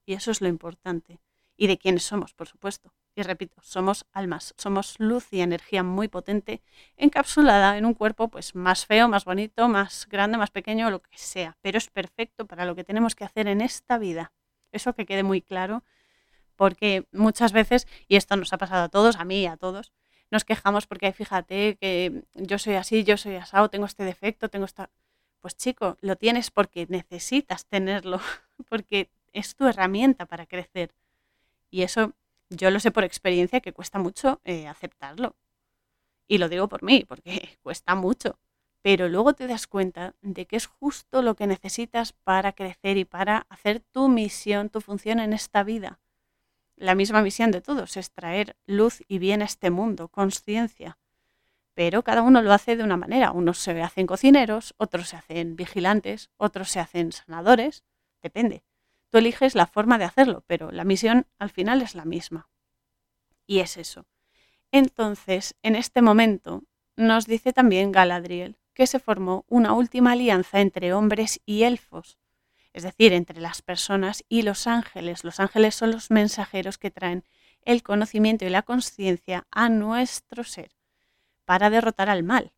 [0.06, 1.20] Y eso es lo importante.
[1.58, 2.94] Y de quiénes somos, por supuesto.
[3.16, 6.62] Y repito, somos almas, somos luz y energía muy potente
[6.96, 11.18] encapsulada en un cuerpo pues más feo, más bonito, más grande, más pequeño, lo que
[11.18, 14.32] sea, pero es perfecto para lo que tenemos que hacer en esta vida.
[14.72, 15.84] Eso que quede muy claro,
[16.56, 19.92] porque muchas veces, y esto nos ha pasado a todos, a mí y a todos,
[20.32, 24.66] nos quejamos porque fíjate que yo soy así, yo soy asado, tengo este defecto, tengo
[24.66, 24.90] esta...
[25.42, 28.22] Pues chico, lo tienes porque necesitas tenerlo,
[28.70, 30.94] porque es tu herramienta para crecer.
[31.70, 32.13] Y eso
[32.50, 35.36] yo lo sé por experiencia que cuesta mucho eh, aceptarlo.
[36.28, 38.39] Y lo digo por mí, porque cuesta mucho.
[38.84, 43.06] pero luego te das cuenta de que es justo lo que necesitas para crecer y
[43.06, 46.00] para hacer tu misión, tu función en esta vida.
[46.78, 50.98] La misma misión de todos es traer luz y bien a este mundo, conciencia.
[51.76, 53.32] Pero cada uno lo hace de una manera.
[53.32, 57.84] Unos se hacen cocineros, otros se hacen vigilantes, otros se hacen sanadores.
[58.22, 58.63] Depende.
[59.12, 62.50] Tú eliges la forma de hacerlo, pero la misión al final es la misma.
[63.45, 64.08] Y es eso.
[64.71, 66.63] Entonces, en este momento,
[66.95, 72.17] nos dice también Galadriel que se formó una última alianza entre hombres y elfos,
[72.71, 75.26] es decir, entre las personas y los ángeles.
[75.26, 77.26] Los ángeles son los mensajeros que traen
[77.63, 80.71] el conocimiento y la conciencia a nuestro ser
[81.43, 82.54] para derrotar al mal.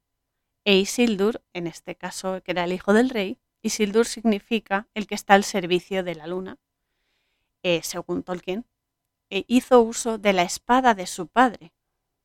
[0.65, 5.15] E Isildur, en este caso que era el hijo del rey, Isildur significa el que
[5.15, 6.57] está al servicio de la luna.
[7.63, 8.65] Eh, según Tolkien,
[9.29, 11.73] e hizo uso de la espada de su padre,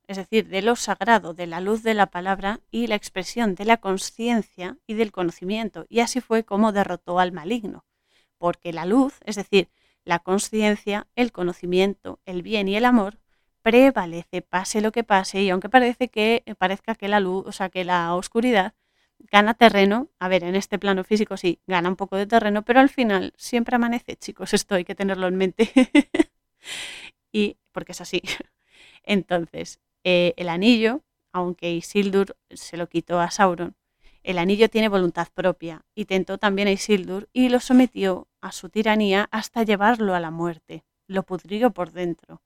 [0.08, 3.64] es decir, de lo sagrado, de la luz de la palabra y la expresión de
[3.64, 5.86] la conciencia y del conocimiento.
[5.88, 7.84] Y así fue como derrotó al maligno,
[8.36, 9.70] porque la luz, es decir,
[10.04, 13.20] la conciencia, el conocimiento, el bien y el amor,
[13.62, 17.68] prevalece, pase lo que pase, y aunque parece que parezca que la luz, o sea,
[17.68, 18.74] que la oscuridad
[19.18, 22.80] gana terreno, a ver, en este plano físico sí, gana un poco de terreno, pero
[22.80, 25.70] al final siempre amanece, chicos, esto hay que tenerlo en mente.
[27.32, 28.22] y porque es así.
[29.04, 31.02] Entonces, eh, el anillo,
[31.32, 33.76] aunque Isildur se lo quitó a Sauron,
[34.22, 38.68] el anillo tiene voluntad propia y tentó también a Isildur y lo sometió a su
[38.68, 40.84] tiranía hasta llevarlo a la muerte.
[41.06, 42.42] Lo pudrió por dentro,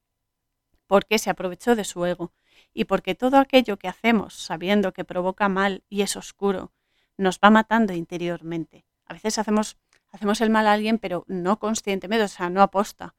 [0.87, 2.33] porque se aprovechó de su ego
[2.75, 6.73] y porque todo aquello que hacemos sabiendo que provoca mal y es oscuro,
[7.17, 8.85] nos va matando interiormente.
[9.07, 9.77] A veces hacemos,
[10.11, 13.15] hacemos el mal a alguien, pero no conscientemente, o sea, no aposta.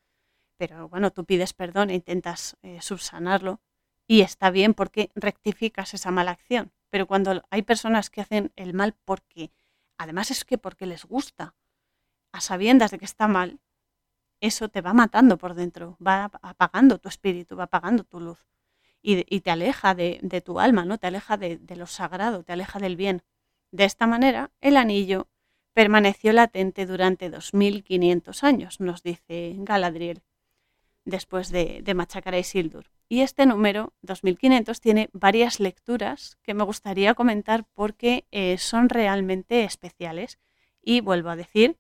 [0.58, 3.62] Pero bueno, tú pides perdón e intentas eh, subsanarlo
[4.08, 6.72] y está bien porque rectificas esa mala acción.
[6.90, 9.52] Pero cuando hay personas que hacen el mal porque,
[9.98, 11.56] además es que porque les gusta,
[12.32, 13.60] a sabiendas de que está mal,
[14.42, 18.46] eso te va matando por dentro, va apagando tu espíritu, va apagando tu luz
[19.04, 20.98] y, te aleja de, tu alma, ¿no?
[20.98, 23.22] Te aleja de, lo sagrado, te aleja del bien.
[23.72, 25.28] De esta manera, el anillo
[25.74, 30.24] permaneció latente durante 2500 años, nos dice Galadriel,
[31.04, 32.86] después de, de machacar a Isildur.
[33.10, 39.66] Y este número, 2500, tiene varias lecturas que me gustaría comentar porque eh, son realmente
[39.66, 40.40] especiales.
[40.82, 41.78] Y vuelvo a decir,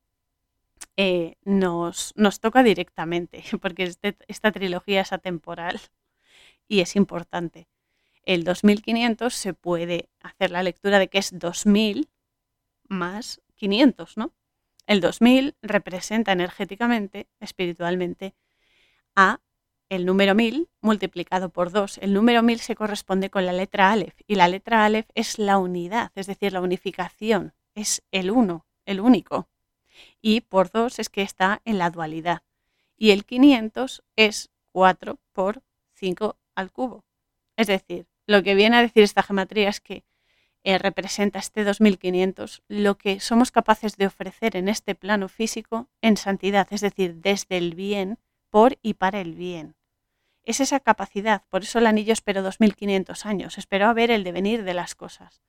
[0.97, 5.79] eh, nos, nos, toca directamente, porque este, esta trilogía es atemporal
[6.73, 7.67] y es importante.
[8.23, 12.09] El 2500 se puede hacer la lectura de que es 2000
[12.87, 14.33] más 500, ¿no?
[14.87, 18.33] El 2000 representa energéticamente, espiritualmente,
[19.15, 19.39] a
[19.87, 21.99] el número 1000 multiplicado por 2.
[21.99, 25.59] El número 1000 se corresponde con la letra Aleph y la letra Aleph es la
[25.59, 29.47] unidad, es decir, la unificación, es el uno, el único.
[30.23, 32.41] Y por 2 es que está en la dualidad.
[32.97, 35.61] Y el 500 es 4 por
[35.93, 37.05] 5 al cubo.
[37.57, 40.03] Es decir, lo que viene a decir esta geometría es que
[40.63, 46.15] eh, representa este 2500 lo que somos capaces de ofrecer en este plano físico en
[46.15, 48.17] santidad, es decir, desde el bien,
[48.49, 49.75] por y para el bien.
[50.45, 54.63] Es esa capacidad, por eso el anillo esperó 2500 años, esperó a ver el devenir
[54.63, 55.41] de las cosas.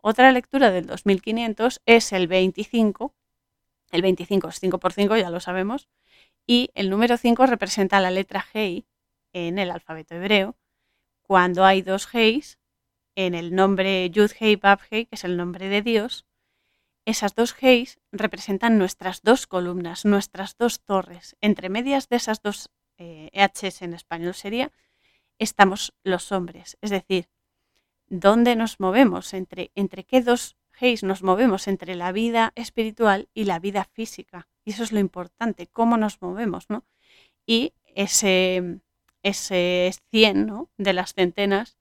[0.00, 3.14] Otra lectura del 2500 es el 25,
[3.90, 5.88] el 25 es 5 por 5, ya lo sabemos,
[6.46, 8.86] y el número 5 representa la letra Hei
[9.32, 10.56] en el alfabeto hebreo,
[11.22, 12.58] cuando hay dos Heis,
[13.14, 16.26] en el nombre Yud Hei Bab Hei, que es el nombre de Dios,
[17.04, 21.36] esas dos Heis representan nuestras dos columnas, nuestras dos torres.
[21.40, 24.72] Entre medias de esas dos eh, Hs en español sería,
[25.38, 26.76] estamos los hombres.
[26.82, 27.28] Es decir,
[28.08, 29.32] ¿dónde nos movemos?
[29.34, 31.66] ¿Entre, entre qué dos Heis nos movemos?
[31.66, 34.48] Entre la vida espiritual y la vida física.
[34.64, 36.84] Y eso es lo importante, cómo nos movemos, ¿no?
[37.46, 38.80] Y ese,
[39.22, 41.76] ese 100 de las centenas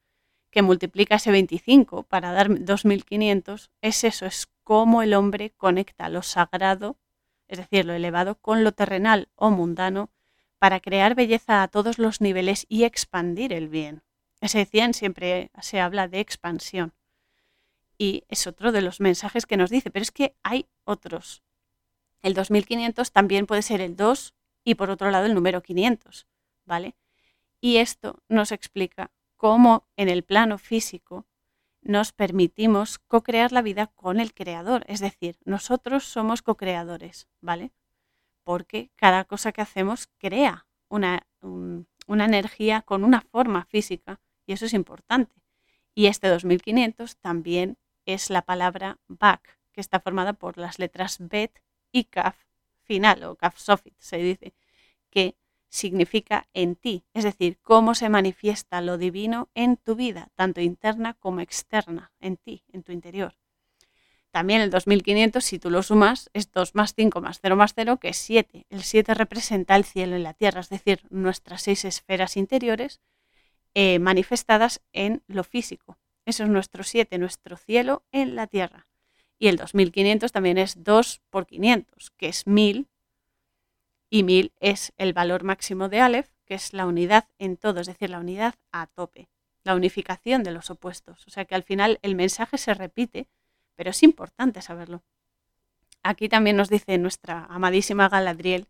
[0.49, 6.23] que multiplica ese 25 para dar 2500, es eso, es cómo el hombre conecta lo
[6.23, 6.97] sagrado,
[7.47, 10.09] es decir, lo elevado, con lo terrenal o mundano,
[10.59, 14.01] para crear belleza a todos los niveles y expandir el bien.
[14.41, 16.93] Ese 100 siempre se habla de expansión.
[17.97, 21.43] Y es otro de los mensajes que nos dice, pero es que hay otros.
[22.21, 24.33] El 2500 también puede ser el 2
[24.63, 26.27] y por otro lado el número 500,
[26.65, 26.95] ¿vale?
[27.59, 31.25] Y esto nos explica cómo en el plano físico
[31.81, 34.83] nos permitimos co-crear la vida con el creador.
[34.87, 37.71] Es decir, nosotros somos co-creadores, ¿vale?
[38.43, 44.65] Porque cada cosa que hacemos crea una, una energía con una forma física y eso
[44.65, 45.41] es importante.
[45.93, 51.61] Y este 2500 también es la palabra Bak, que está formada por las letras Bet
[51.91, 52.37] y Kaf
[52.83, 54.53] final, o Kaf Sofit se dice,
[55.09, 55.35] que
[55.69, 61.13] significa en ti, es decir, cómo se manifiesta lo divino en tu vida, tanto interna
[61.13, 63.35] como externa, en ti, en tu interior.
[64.31, 67.97] También el 2500, si tú lo sumas, es 2 más 5 más 0 más 0,
[67.97, 68.65] que es 7.
[68.69, 73.01] El 7 representa el cielo y la tierra, es decir, nuestras seis esferas interiores
[73.73, 75.97] eh, manifestadas en lo físico.
[76.25, 78.87] Eso es nuestro 7, nuestro cielo en la tierra.
[79.39, 82.87] Y el 2500 también es 2 por 500, que es 1000
[84.09, 87.87] y 1000 es el valor máximo de Aleph, que es la unidad en todo, es
[87.87, 89.27] decir, la unidad a tope,
[89.63, 91.27] la unificación de los opuestos.
[91.27, 93.27] O sea que al final el mensaje se repite,
[93.75, 95.03] pero es importante saberlo.
[96.03, 98.67] Aquí también nos dice nuestra amadísima Galadriel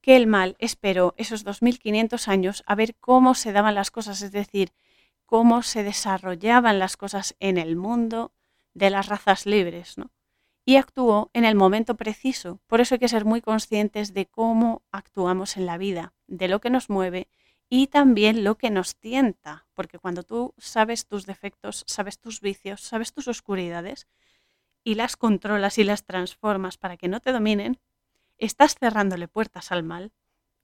[0.00, 4.32] que el mal esperó esos 2500 años a ver cómo se daban las cosas, es
[4.32, 4.72] decir,
[5.26, 8.32] cómo se desarrollaban las cosas en el mundo
[8.74, 10.10] de las razas libres, ¿no?
[10.64, 12.60] Y actuó en el momento preciso.
[12.66, 16.60] Por eso hay que ser muy conscientes de cómo actuamos en la vida, de lo
[16.60, 17.28] que nos mueve
[17.68, 22.82] y también lo que nos tienta, porque cuando tú sabes tus defectos, sabes tus vicios,
[22.82, 24.06] sabes tus oscuridades
[24.84, 27.80] y las controlas y las transformas para que no te dominen,
[28.38, 30.12] estás cerrándole puertas al mal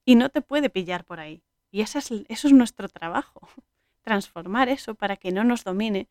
[0.04, 1.42] y no te puede pillar por ahí.
[1.70, 3.48] Y eso es, eso es nuestro trabajo,
[4.02, 6.08] transformar eso para que no nos domine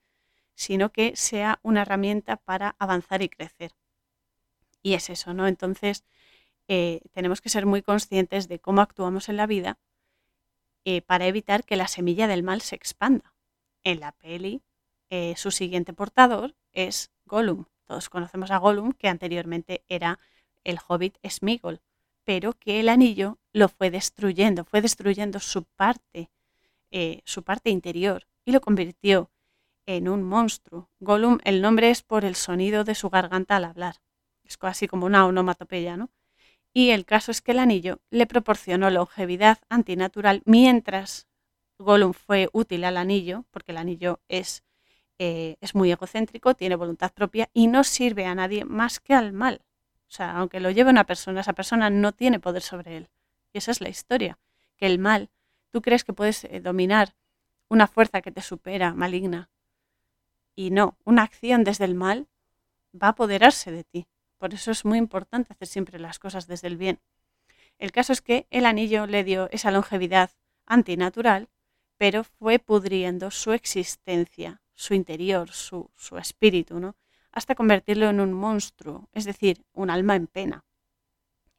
[0.58, 3.76] sino que sea una herramienta para avanzar y crecer.
[4.82, 5.46] Y es eso, ¿no?
[5.48, 6.04] Entonces,
[6.68, 9.78] eh, tenemos que ser muy conscientes de cómo actuamos en la vida
[10.84, 13.36] eh, para evitar que la semilla del mal se expanda.
[13.84, 14.64] En la peli,
[15.12, 17.66] eh, su siguiente portador es Gollum.
[17.86, 20.20] Todos conocemos a Gollum, que anteriormente era
[20.64, 21.82] el hobbit Smigol,
[22.24, 26.32] pero que el anillo lo fue destruyendo, fue destruyendo su parte,
[27.26, 29.30] su parte interior y lo convirtió
[29.88, 30.92] en un monstruo.
[31.00, 33.96] Gollum, el nombre es por el sonido de su garganta al hablar.
[34.44, 36.12] Es casi como una onomatopeya, ¿no?
[36.74, 41.28] Y el caso es que el anillo le proporcionó longevidad antinatural mientras
[41.80, 44.64] Gollum fue útil al anillo, porque el anillo es,
[45.20, 49.34] eh, es muy egocéntrico, tiene voluntad propia y no sirve a nadie más que al
[49.34, 49.62] mal.
[50.08, 53.10] O sea, aunque lo lleve una persona, esa persona no tiene poder sobre él.
[53.54, 54.38] Y esa es la historia,
[54.76, 55.30] que el mal,
[55.72, 57.16] tú crees que puedes eh, dominar
[57.70, 59.50] una fuerza que te supera, maligna,
[60.58, 62.28] y no, una acción desde el mal
[62.92, 64.08] va a apoderarse de ti.
[64.40, 67.00] Por eso es muy importante hacer siempre las cosas desde el bien.
[67.78, 70.32] El caso es que el anillo le dio esa longevidad
[70.66, 71.48] antinatural,
[71.98, 76.96] pero fue pudriendo su existencia, su interior, su, su espíritu, ¿no?
[77.32, 80.66] hasta convertirlo en un monstruo, es decir, un alma en pena,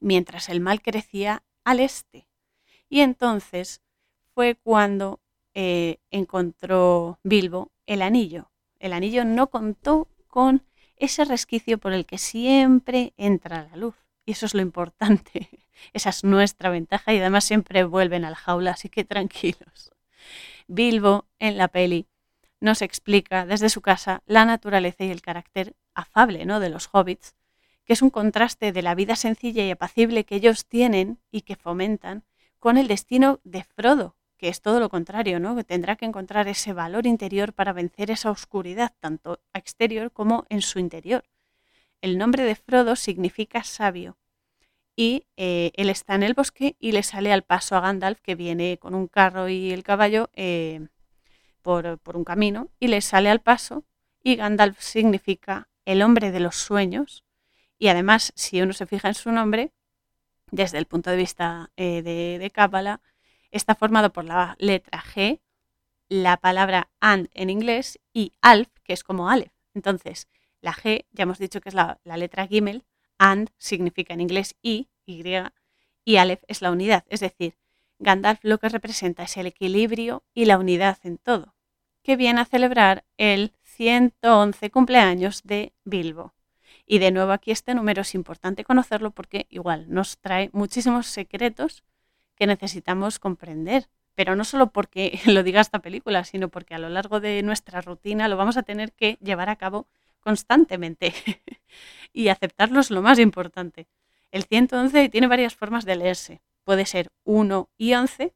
[0.01, 2.27] mientras el mal crecía al este.
[2.89, 3.81] Y entonces
[4.35, 5.21] fue cuando
[5.55, 10.63] eh, encontró Bilbo el anillo, el anillo no contó con
[10.97, 13.95] ese resquicio por el que siempre entra la luz.
[14.25, 15.49] Y eso es lo importante.
[15.93, 19.93] Esa es nuestra ventaja y además siempre vuelven al jaula, así que tranquilos.
[20.67, 22.07] Bilbo en la peli
[22.61, 26.61] nos explica desde su casa la naturaleza y el carácter afable ¿no?
[26.61, 27.37] de los hobbits,
[27.85, 31.57] que es un contraste de la vida sencilla y apacible que ellos tienen y que
[31.57, 32.25] fomentan
[32.59, 35.57] con el destino de Frodo, que es todo lo contrario, ¿no?
[35.57, 40.63] Que tendrá que encontrar ese valor interior para vencer esa oscuridad, tanto exterior como en
[40.63, 41.25] su interior.
[42.01, 44.17] El nombre de Frodo significa sabio.
[44.95, 48.37] Y eh, él está en el bosque y le sale al paso a Gandalf, que
[48.37, 50.89] viene con un carro y el caballo eh,
[51.63, 53.85] por, por un camino, y le sale al paso.
[54.23, 57.25] Y Gandalf significa el hombre de los sueños.
[57.79, 59.73] Y además, si uno se fija en su nombre,
[60.51, 62.51] desde el punto de vista eh, de, de
[63.51, 65.41] está formado por la letra G,
[66.09, 69.53] la palabra and en inglés y alf, que es como Aleph.
[69.75, 70.29] Entonces,
[70.61, 72.85] la G, ya hemos dicho que es la, letra Gimel,
[73.19, 75.23] and significa en inglés y, y,
[76.05, 77.05] y Aleph es la unidad.
[77.09, 77.57] Es decir,
[77.99, 81.55] Gandalf lo que representa es el equilibrio y la unidad en todo,
[82.03, 86.35] que viene a celebrar el 111 cumpleaños de Bilbo.
[86.87, 91.83] Y de nuevo aquí este número es importante conocerlo porque igual nos trae muchísimos secretos
[92.39, 93.89] que necesitamos comprender.
[94.15, 97.81] Pero no solo porque lo diga esta película, sino porque a lo largo de nuestra
[97.81, 99.89] rutina lo vamos a tener que llevar a cabo
[100.21, 101.15] constantemente
[102.13, 103.89] y aceptarlo es lo más importante.
[104.31, 106.41] El 111 tiene varias formas de leerse.
[106.65, 108.35] Puede ser 1 y 11,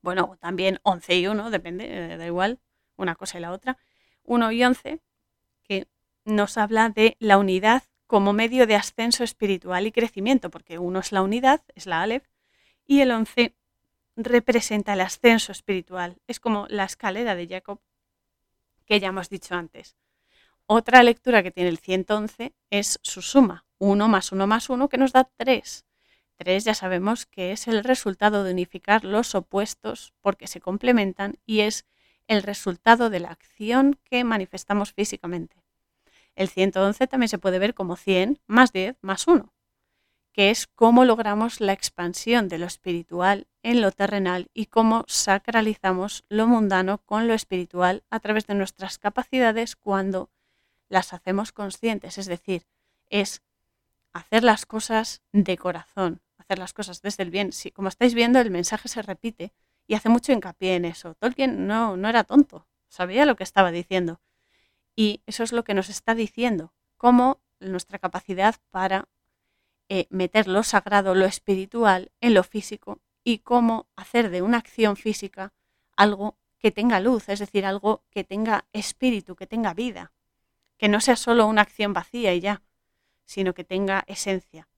[0.00, 2.60] bueno, también 11 y 1, depende, eh, da igual,
[2.96, 3.76] una cosa y la otra.
[4.24, 5.00] 1 y 11,
[5.62, 5.88] que
[6.24, 11.12] nos habla de la unidad como medio de ascenso espiritual y crecimiento, porque uno es
[11.12, 12.24] la unidad, es la Aleph,
[12.88, 13.54] y el 11
[14.16, 16.18] representa el ascenso espiritual.
[16.26, 17.80] Es como la escalera de Jacob
[18.86, 19.96] que ya hemos dicho antes.
[20.66, 24.98] Otra lectura que tiene el 111 es su suma, 1 más 1 más 1, que
[24.98, 25.84] nos da 3.
[26.36, 31.60] 3 ya sabemos que es el resultado de unificar los opuestos porque se complementan y
[31.60, 31.86] es
[32.26, 35.62] el resultado de la acción que manifestamos físicamente.
[36.34, 39.52] El 111 también se puede ver como 100 más 10 más 1,
[40.38, 46.24] que es cómo logramos la expansión de lo espiritual en lo terrenal y cómo sacralizamos
[46.28, 50.30] lo mundano con lo espiritual a través de nuestras capacidades cuando
[50.88, 52.68] las hacemos conscientes, es decir,
[53.10, 53.42] es
[54.12, 57.52] hacer las cosas de corazón, hacer las cosas desde el bien.
[57.52, 59.52] Si, como estáis viendo, el mensaje se repite
[59.88, 61.16] y hace mucho hincapié en eso.
[61.16, 64.20] Tolkien no, no era tonto, sabía lo que estaba diciendo.
[64.94, 69.08] Y eso es lo que nos está diciendo, cómo nuestra capacidad para
[69.88, 74.96] eh, meter lo sagrado, lo espiritual en lo físico y cómo hacer de una acción
[74.96, 75.52] física
[75.96, 80.12] algo que tenga luz, es decir, algo que tenga espíritu, que tenga vida
[80.78, 82.62] que no sea solo una acción vacía y ya,
[83.24, 84.68] sino que tenga esencia.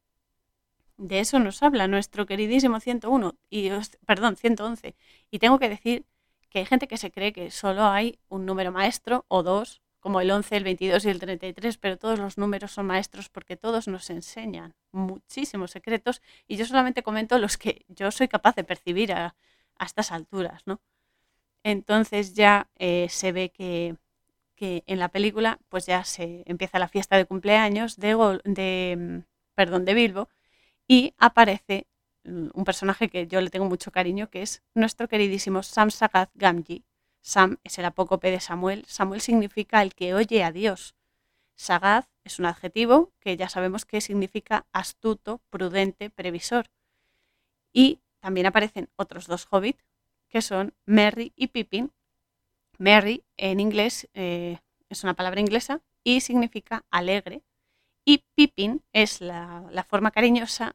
[0.97, 3.71] De eso nos habla nuestro queridísimo 101 y
[4.07, 4.97] perdón, 111.
[5.31, 6.05] Y tengo que decir
[6.49, 10.20] que hay gente que se cree que solo hay un número maestro o dos, como
[10.20, 13.86] el 11, el 22 y el 33, pero todos los números son maestros porque todos
[13.86, 19.12] nos enseñan muchísimos secretos y yo solamente comento los que yo soy capaz de percibir
[19.12, 19.36] a,
[19.78, 20.80] estas alturas, ¿no?
[21.62, 23.96] Entonces ya eh, se ve que,
[24.57, 29.18] que en la película pues ya se empieza la fiesta de cumpleaños de, de, mm,
[29.55, 30.28] perdón, de Bilbo
[30.86, 31.86] y aparece
[32.24, 36.30] mm, un personaje que yo le tengo mucho cariño, que es nuestro queridísimo Sam Sagat
[36.34, 36.82] Gamgee.
[37.21, 38.85] Sam es el apócope de Samuel.
[38.87, 40.95] Samuel significa el que oye a Dios.
[41.55, 46.71] Sagaz es un adjetivo que ya sabemos que significa astuto, prudente, previsor.
[47.73, 49.85] Y también aparecen otros dos hobbits,
[50.29, 51.93] que son Merry y Pippin,
[52.81, 54.59] Merry en inglés eh,
[54.89, 57.43] es una palabra inglesa y significa alegre.
[58.07, 60.75] Y Pippin es la, forma cariñosa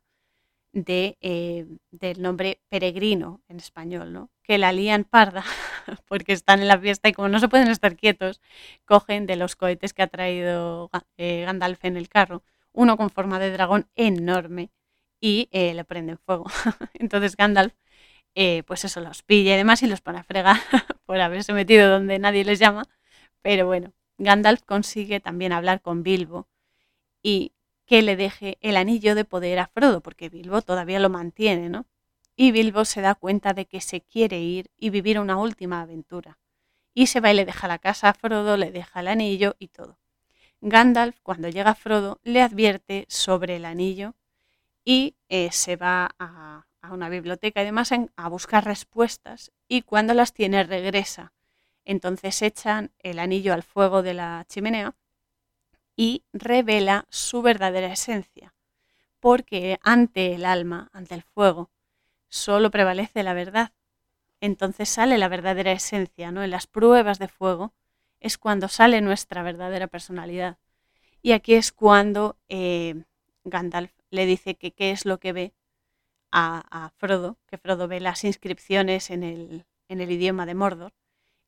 [0.72, 4.30] de, eh, del nombre peregrino en español, ¿no?
[4.46, 5.44] Que la lían parda
[6.08, 8.42] porque están en la fiesta y como no se pueden estar quietos,
[8.86, 13.40] cogen de los cohetes que ha traído eh, Gandalf en el carro, uno con forma
[13.40, 14.72] de dragón enorme
[15.22, 16.46] y le prenden fuego.
[16.94, 17.74] Entonces Gandalf
[18.36, 20.58] eh, pues eso, los pilla y demás y los pone a fregar
[21.06, 22.84] por haberse metido donde nadie les llama.
[23.42, 26.48] Pero bueno, Gandalf consigue también hablar con Bilbo
[27.24, 27.54] y
[27.86, 31.86] que le deje el anillo de poder a Frodo, porque Bilbo todavía lo mantiene, ¿no?
[32.36, 36.38] Y Bilbo se da cuenta de que se quiere ir y vivir una última aventura.
[36.94, 39.70] Y se va y le deja la casa a Frodo, le deja el anillo y
[39.70, 40.00] todo.
[40.62, 44.16] Gandalf, cuando llega a Frodo, le advierte sobre el anillo
[44.84, 50.14] y eh, se va a, a una biblioteca y demás a buscar respuestas y cuando
[50.14, 51.34] las tiene regresa.
[51.84, 54.96] Entonces echan el anillo al fuego de la chimenea
[55.96, 58.54] y revela su verdadera esencia,
[59.20, 61.70] porque ante el alma, ante el fuego,
[62.30, 63.72] solo prevalece la verdad.
[64.42, 66.44] Entonces sale la verdadera esencia, ¿no?
[66.44, 67.74] En las pruebas de fuego
[68.20, 70.58] es cuando sale nuestra verdadera personalidad.
[71.22, 73.04] Y aquí es cuando eh,
[73.44, 75.54] Gandalf le dice que qué es lo que ve
[76.32, 80.94] a, Frodo, que Frodo ve las inscripciones en el, en el idioma de Mordor,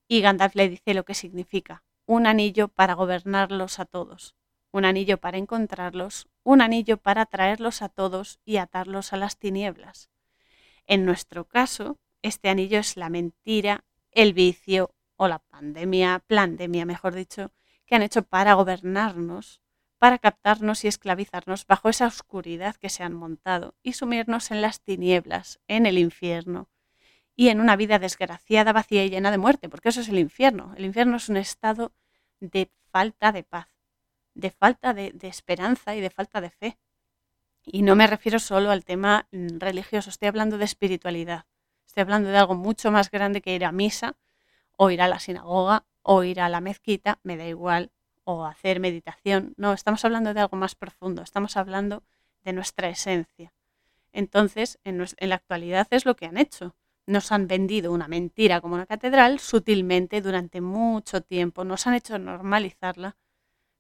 [0.08, 4.36] y Gandalf le dice lo que significa, un anillo para gobernarlos a todos,
[4.72, 10.10] un anillo para encontrarlos, un anillo para traerlos a todos y atarlos a las tinieblas.
[10.88, 17.14] En nuestro caso, este anillo es la mentira, el vicio o la pandemia, plandemia, mejor
[17.14, 17.52] dicho,
[17.86, 19.62] que han hecho para gobernarnos
[19.98, 24.82] para captarnos y esclavizarnos bajo esa oscuridad que se han montado y sumirnos en las
[24.82, 26.70] tinieblas, en el infierno,
[27.36, 30.74] y en una vida desgraciada, vacía y llena de muerte, porque eso es el infierno.
[30.76, 31.94] El infierno es un estado
[32.40, 33.68] de falta de paz,
[34.34, 36.80] de falta de, esperanza y de falta de fe.
[37.70, 41.46] Y no me refiero solo al tema mm, religioso, estoy hablando de espiritualidad.
[41.86, 44.16] Estoy hablando de algo mucho más grande que ir a misa
[44.78, 47.92] o ir a la sinagoga o ir a la mezquita, me da igual,
[48.24, 49.54] o hacer meditación.
[49.58, 52.04] No, estamos hablando de algo más profundo, estamos hablando
[52.46, 53.54] de nuestra esencia.
[54.14, 56.74] Entonces, en, la actualidad es lo que han hecho.
[57.06, 62.18] Nos han vendido una mentira como una catedral sutilmente durante mucho tiempo, nos han hecho
[62.18, 63.18] normalizarla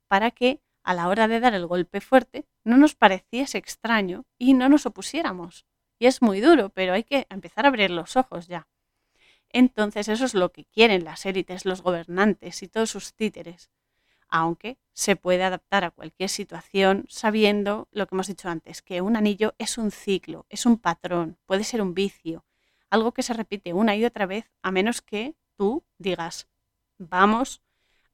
[0.10, 4.54] para que a la hora de dar el golpe fuerte no nos pareciese extraño y
[4.54, 5.66] no nos opusiéramos.
[6.00, 8.70] Y es muy duro, pero hay que empezar a abrir los ojos ya.
[9.50, 13.70] Entonces eso es lo que quieren las élites, los gobernantes y todos sus títeres
[14.30, 19.16] aunque se puede adaptar a cualquier situación sabiendo lo que hemos dicho antes, que un
[19.16, 22.44] anillo es un ciclo, es un patrón, puede ser un vicio,
[22.90, 26.50] algo que se repite una y otra vez, a menos que tú digas,
[26.98, 27.62] vamos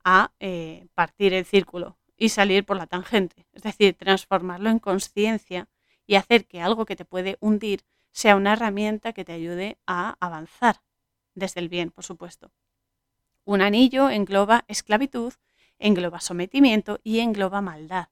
[0.04, 3.46] a eh, partir el círculo y salir por la tangente.
[3.52, 5.68] Es decir, transformarlo en conciencia
[6.08, 7.82] y hacer que algo que te puede hundir
[8.14, 10.80] sea una herramienta que te ayude a avanzar
[11.36, 12.50] desde el bien, por supuesto.
[13.44, 15.34] Un anillo engloba esclavitud,
[15.80, 18.08] engloba sometimiento y engloba maldad.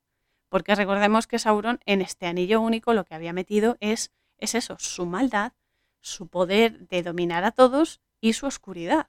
[0.49, 4.75] Porque recordemos que Sauron en este anillo único lo que había metido es, es eso,
[4.77, 5.53] su maldad,
[6.01, 9.07] su poder de dominar a todos y su oscuridad.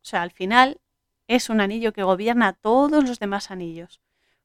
[0.00, 0.80] O sea, al final
[1.26, 4.00] es un anillo que gobierna a todos los demás anillos.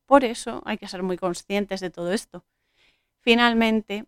[0.07, 2.45] Por eso hay que ser muy conscientes de todo esto.
[3.19, 4.05] Finalmente,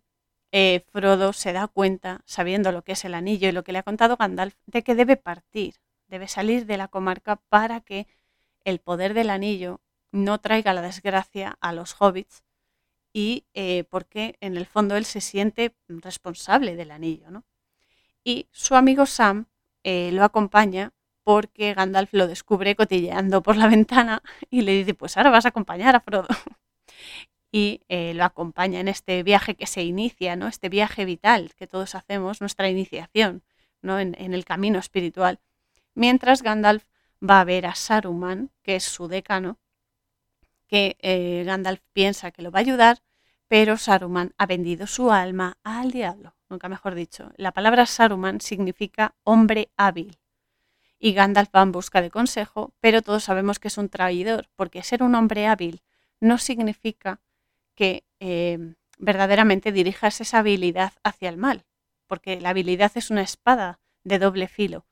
[0.50, 3.78] eh, Frodo se da cuenta, sabiendo lo que es el anillo y lo que le
[3.78, 5.74] ha contado Gandalf, de que debe partir,
[6.08, 8.08] debe salir de la comarca para que
[8.64, 9.80] el poder del anillo
[10.10, 12.42] no traiga la desgracia a los hobbits
[13.12, 17.30] y eh, porque en el fondo él se siente responsable del anillo.
[17.30, 17.44] ¿no?
[18.24, 19.46] Y su amigo Sam
[19.84, 20.92] eh, lo acompaña
[21.24, 25.48] porque Gandalf lo descubre cotilleando por la ventana y le dice, pues ahora vas a
[25.48, 26.28] acompañar a Frodo.
[27.52, 30.46] y eh, lo acompaña en este viaje que se inicia, ¿no?
[30.48, 33.42] Este viaje vital que todos hacemos, nuestra iniciación,
[33.82, 33.98] ¿no?
[33.98, 35.40] En, el camino espiritual.
[35.94, 36.84] Mientras Gandalf
[37.28, 39.58] va a ver a Saruman, que es su decano,
[40.68, 43.02] que eh, Gandalf piensa que lo va a ayudar,
[43.48, 47.32] pero Saruman ha vendido su alma al diablo, nunca mejor dicho.
[47.36, 50.19] La palabra Saruman significa hombre hábil
[51.00, 54.82] y Gandalf va en busca de consejo, pero todos sabemos que es un traidor, porque
[54.82, 55.82] ser un hombre hábil
[56.20, 57.20] no significa
[57.74, 61.64] que eh, verdaderamente dirijas esa habilidad hacia el mal,
[62.06, 64.86] porque la habilidad es una espada de doble filo.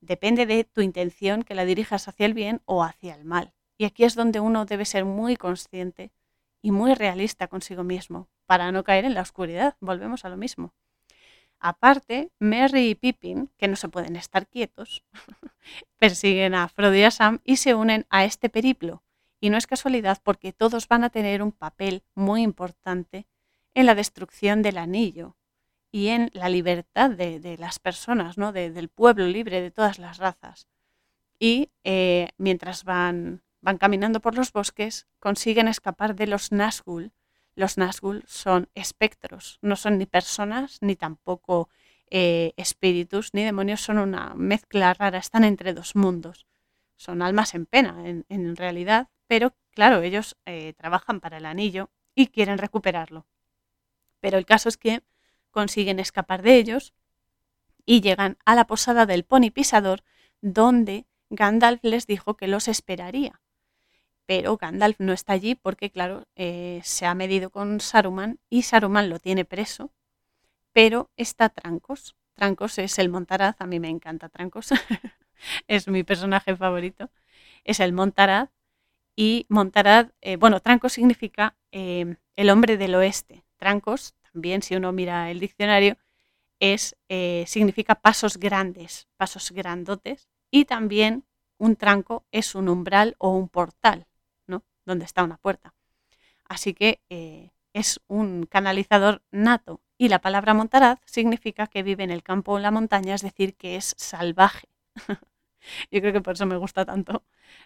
[0.00, 3.52] Depende de tu intención que la dirijas hacia el bien o hacia el mal.
[3.76, 6.12] Y aquí es donde uno debe ser muy consciente
[6.62, 9.76] y muy realista consigo mismo, para no caer en la oscuridad.
[9.80, 10.72] Volvemos a lo mismo.
[11.60, 15.02] Aparte, Merry y Pippin, que no se pueden estar quietos,
[15.98, 19.02] persiguen a Frodo y a Sam y se unen a este periplo.
[19.40, 23.26] Y no es casualidad porque todos van a tener un papel muy importante
[23.74, 25.36] en la destrucción del anillo
[25.90, 28.52] y en la libertad de, las personas, ¿no?
[28.52, 30.68] del pueblo libre de todas las razas.
[31.38, 37.12] Y eh, mientras van, van caminando por los bosques, consiguen escapar de los Nazgûl,
[37.58, 41.68] los Nazgûl son espectros, no son ni personas ni tampoco
[42.08, 46.46] eh, espíritus ni demonios, son una mezcla rara, están entre dos mundos.
[46.96, 52.28] Son almas en pena, en, realidad, pero claro, ellos eh, trabajan para el anillo y
[52.28, 53.26] quieren recuperarlo.
[54.20, 55.02] Pero el caso es que
[55.50, 56.94] consiguen escapar de ellos
[57.84, 60.04] y llegan a la posada del pony pisador,
[60.40, 63.40] donde Gandalf les dijo que los esperaría
[64.28, 69.08] pero Gandalf no está allí porque, claro, eh, se ha medido con Saruman y Saruman
[69.08, 69.90] lo tiene preso,
[70.74, 72.14] pero está Trancos.
[72.34, 74.68] Trancos es el Montaraz, a mí me encanta Trancos,
[75.66, 77.10] es mi personaje favorito,
[77.64, 78.50] es el Montaraz
[79.16, 83.46] y Montaraz, eh, bueno, Trancos significa eh, el hombre del oeste.
[83.56, 85.96] Trancos, también si uno mira el diccionario,
[86.60, 86.96] es,
[87.46, 91.24] significa pasos grandes, pasos grandotes y también
[91.56, 94.07] un tranco es un umbral o un portal
[94.88, 95.74] donde está una puerta.
[96.48, 102.10] Así que eh, es un canalizador nato y la palabra montaraz significa que vive en
[102.10, 104.68] el campo o en la montaña, es decir, que es salvaje.
[105.90, 107.24] Yo creo que por eso me gusta tanto.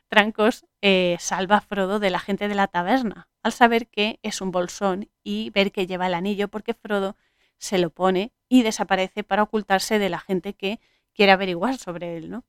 [0.08, 4.40] Trancos eh, salva a Frodo de la gente de la taberna, al saber que es
[4.40, 7.16] un bolsón y ver que lleva el anillo, porque Frodo
[7.58, 10.80] se lo pone y desaparece para ocultarse de la gente que
[11.14, 12.44] quiere averiguar sobre él, ¿no?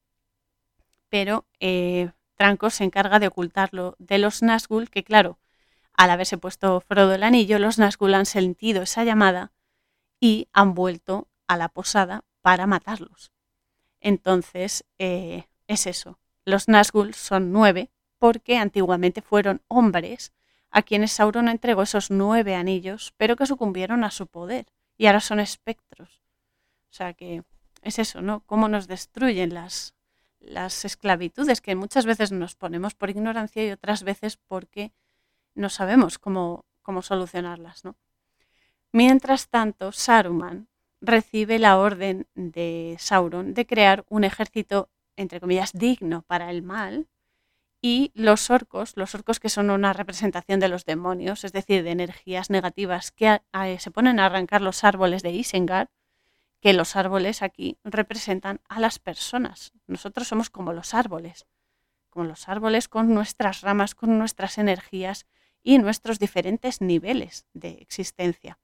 [1.09, 5.39] Pero eh, Trancos se encarga de ocultarlo de los Nazgûl, que claro,
[5.93, 9.51] al haberse puesto Frodo el anillo, los Nazgûl han sentido esa llamada
[10.19, 13.31] y han vuelto a la posada para matarlos.
[13.99, 16.19] Entonces, eh, es eso.
[16.45, 20.33] Los Nazgûl son nueve porque antiguamente fueron hombres
[20.69, 24.65] a quienes Sauron entregó esos nueve anillos, pero que sucumbieron a su poder
[24.97, 26.21] y ahora son espectros.
[26.89, 27.43] O sea que
[27.81, 28.41] es eso, ¿no?
[28.41, 29.93] Cómo nos destruyen las,
[30.43, 34.93] las esclavitudes que muchas veces nos ponemos por ignorancia y otras veces porque
[35.55, 37.85] no sabemos cómo, cómo solucionarlas.
[37.85, 37.95] ¿no?
[38.91, 40.67] Mientras tanto, Saruman
[41.01, 47.07] recibe la orden de Sauron de crear un ejército, entre comillas, digno para el mal,
[47.81, 51.91] y los orcos, los orcos que son una representación de los demonios, es decir, de
[51.91, 53.41] energías negativas que
[53.77, 55.89] se ponen a arrancar los árboles de Isengard,
[56.63, 59.73] que los árboles aquí representan a las personas.
[59.85, 61.45] Nosotros somos como los árboles,
[62.09, 65.25] como los árboles con nuestras ramas, con nuestras energías
[65.61, 68.59] y nuestros diferentes niveles de existencia.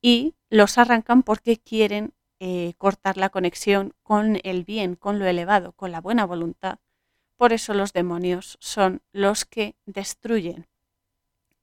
[0.00, 5.72] Y los arrancan porque quieren eh, cortar la conexión con el bien, con lo elevado,
[5.72, 6.78] con la buena voluntad,
[7.36, 10.68] por eso los demonios son los que destruyen.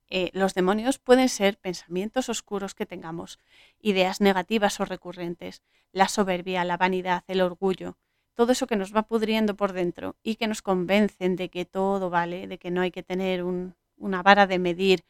[0.09, 3.39] Eh, los demonios pueden ser pensamientos oscuros que tengamos,
[3.79, 7.97] ideas negativas o recurrentes, la soberbia, la vanidad, el orgullo,
[8.33, 12.09] todo eso que nos va pudriendo por dentro y que nos convencen de que todo
[12.09, 15.03] vale, de que no hay que tener una vara de medir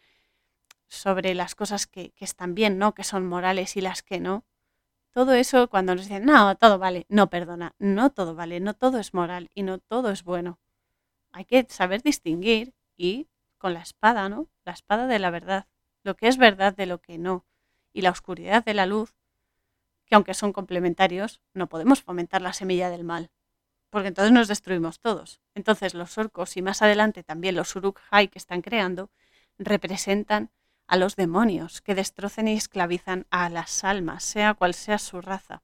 [0.88, 2.94] sobre las cosas que, que, están bien, ¿no?
[2.94, 4.46] Que son morales y las que no.
[5.12, 8.98] Todo eso cuando nos dicen, no, todo vale, no, perdona, no todo vale, no todo
[8.98, 10.60] es moral y no todo es bueno.
[11.34, 13.28] Hay que saber distinguir y
[13.58, 14.48] con la espada, ¿no?
[14.66, 15.68] La espada de la verdad,
[16.04, 17.46] lo que es verdad de lo que no,
[17.94, 19.16] y la oscuridad de la luz,
[20.06, 23.30] que aunque son complementarios, no podemos fomentar la semilla del mal,
[23.90, 25.42] porque entonces nos destruimos todos.
[25.56, 29.10] Entonces los orcos y más adelante también los uruk-hai que están creando
[29.58, 30.52] representan
[30.88, 35.64] a los demonios que destrocen y esclavizan a las almas, sea cual sea su raza.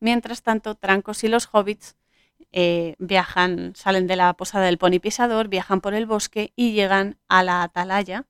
[0.00, 1.96] Mientras tanto, Trancos y los hobbits
[2.52, 7.18] eh, viajan, salen de la posada del pony pisador, viajan por el bosque y llegan
[7.28, 8.26] a la atalaya,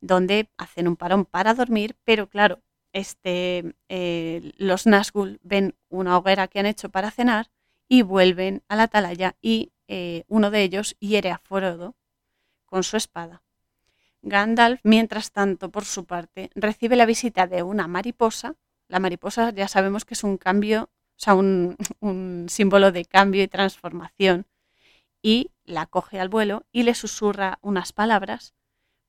[0.00, 2.60] donde hacen un parón para dormir, pero claro,
[2.92, 7.50] este, eh, los Nazgûl ven una hoguera que han hecho para cenar
[7.88, 11.96] y vuelven a la atalaya y eh, uno de ellos hiere a Frodo
[12.66, 13.42] con su espada.
[14.22, 18.56] Gandalf, mientras tanto, por su parte, recibe la visita de una mariposa.
[18.88, 21.76] La mariposa ya sabemos que es un cambio, o sea, un,
[22.48, 24.46] símbolo de cambio y transformación.
[25.20, 28.54] Y la coge al vuelo y le susurra unas palabras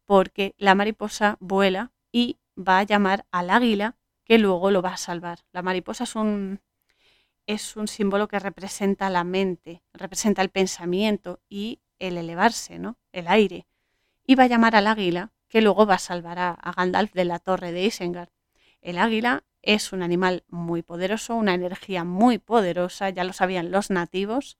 [0.05, 3.95] porque la mariposa vuela y va a llamar al águila
[4.25, 5.39] que luego lo va a salvar.
[5.53, 6.61] La mariposa es un,
[7.45, 12.97] es un símbolo que representa la mente, representa el pensamiento y el elevarse, ¿no?
[13.11, 13.67] El aire
[14.29, 17.39] y va a llamar al águila, que luego va a salvar a, Gandalf de la
[17.39, 18.29] torre de Isengard.
[18.79, 23.89] El águila es un animal muy poderoso, una energía muy poderosa, ya lo sabían los
[23.89, 24.57] nativos,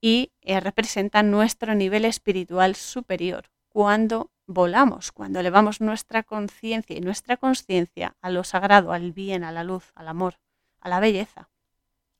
[0.00, 3.50] y eh, representa nuestro nivel espiritual superior.
[3.68, 9.52] Cuando volamos, cuando elevamos nuestra conciencia y nuestra conciencia a lo sagrado, al bien, a
[9.52, 10.38] la luz, al amor,
[10.80, 11.50] a la belleza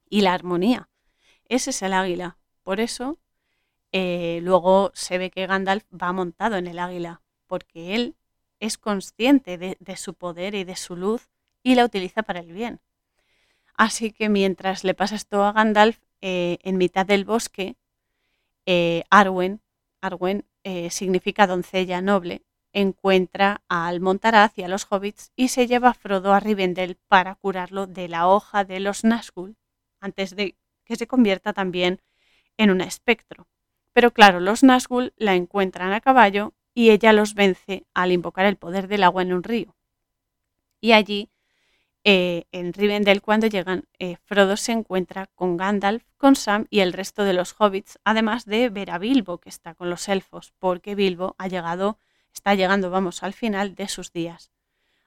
[0.09, 0.89] y la armonía.
[1.49, 2.39] Ese es el águila.
[2.63, 3.19] Por eso
[3.91, 8.17] eh, luego se ve que Gandalf va montado en el águila, porque él
[8.61, 11.29] es consciente de, su poder y de su luz
[11.63, 12.81] y la utiliza para el bien.
[13.75, 17.77] Así que mientras le pasa esto a Gandalf, eh, en mitad del bosque,
[18.67, 19.61] eh, Arwen,
[20.01, 20.45] Arwen
[20.91, 26.33] significa doncella noble, encuentra al Montaraz y a los hobbits y se lleva a Frodo
[26.33, 29.57] a Rivendell para curarlo de la hoja de los Nazgûl,
[30.01, 32.01] antes de que se convierta también
[32.57, 33.47] en un espectro.
[33.93, 38.57] Pero claro, los Nazgûl la encuentran a caballo y ella los vence al invocar el
[38.57, 39.77] poder del agua en un río.
[40.81, 41.31] Y allí,
[42.05, 46.93] eh, en Rivendell, cuando llegan, eh, Frodo se encuentra con Gandalf, con Sam y el
[46.93, 50.97] resto de los hobbits, además de ver a Bilbo, que está con los elfos, porque
[50.97, 51.99] Bilbo ha llegado,
[52.35, 54.51] está llegando, vamos, al final de sus días.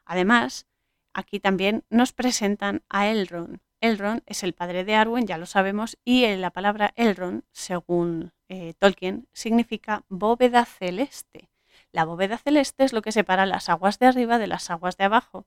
[0.05, 0.67] Además,
[1.13, 3.59] aquí también nos presentan a Elrond.
[3.81, 8.73] Elrond es el padre de Arwen, ya lo sabemos, y la palabra Elrond, según eh,
[8.79, 11.49] Tolkien, significa bóveda celeste.
[11.91, 15.03] La bóveda celeste es lo que separa las aguas de arriba de las aguas de
[15.03, 15.45] abajo,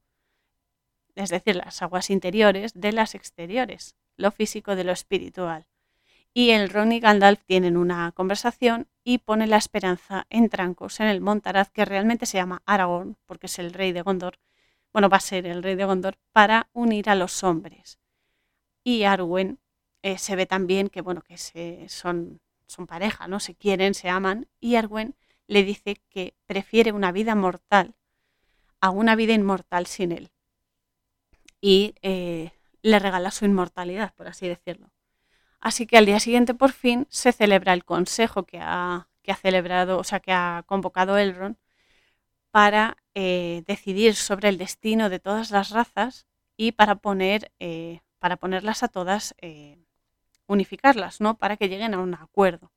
[1.18, 5.66] es decir, las aguas interiores de las exteriores, lo físico de lo espiritual.
[6.34, 11.06] Y el Ron y Gandalf tienen una conversación y pone la esperanza en Trancos, en
[11.06, 14.38] el Montaraz, que realmente se llama Aragorn, porque es el rey de Gondor,
[14.92, 17.98] bueno, va a ser el rey de Gondor, para unir a los hombres.
[18.84, 19.58] Y Arwen
[20.02, 23.40] eh, se ve también que, bueno, que se, son son pareja, ¿no?
[23.40, 25.14] Se quieren, se aman, y Arwen
[25.46, 27.94] le dice que prefiere una vida mortal
[28.80, 30.30] a una vida inmortal sin él.
[31.60, 32.52] Y eh,
[32.82, 34.90] le regala su inmortalidad, por así decirlo.
[35.60, 39.36] Así que al día siguiente, por fin, se celebra el consejo que ha, que ha
[39.36, 41.56] celebrado, o sea, que ha convocado Elrond
[42.50, 48.36] para eh, decidir sobre el destino de todas las razas y para poner, eh, para
[48.36, 49.34] ponerlas a todas
[50.48, 51.38] unificarlas, ¿no?
[51.38, 52.72] Para que lleguen a un acuerdo.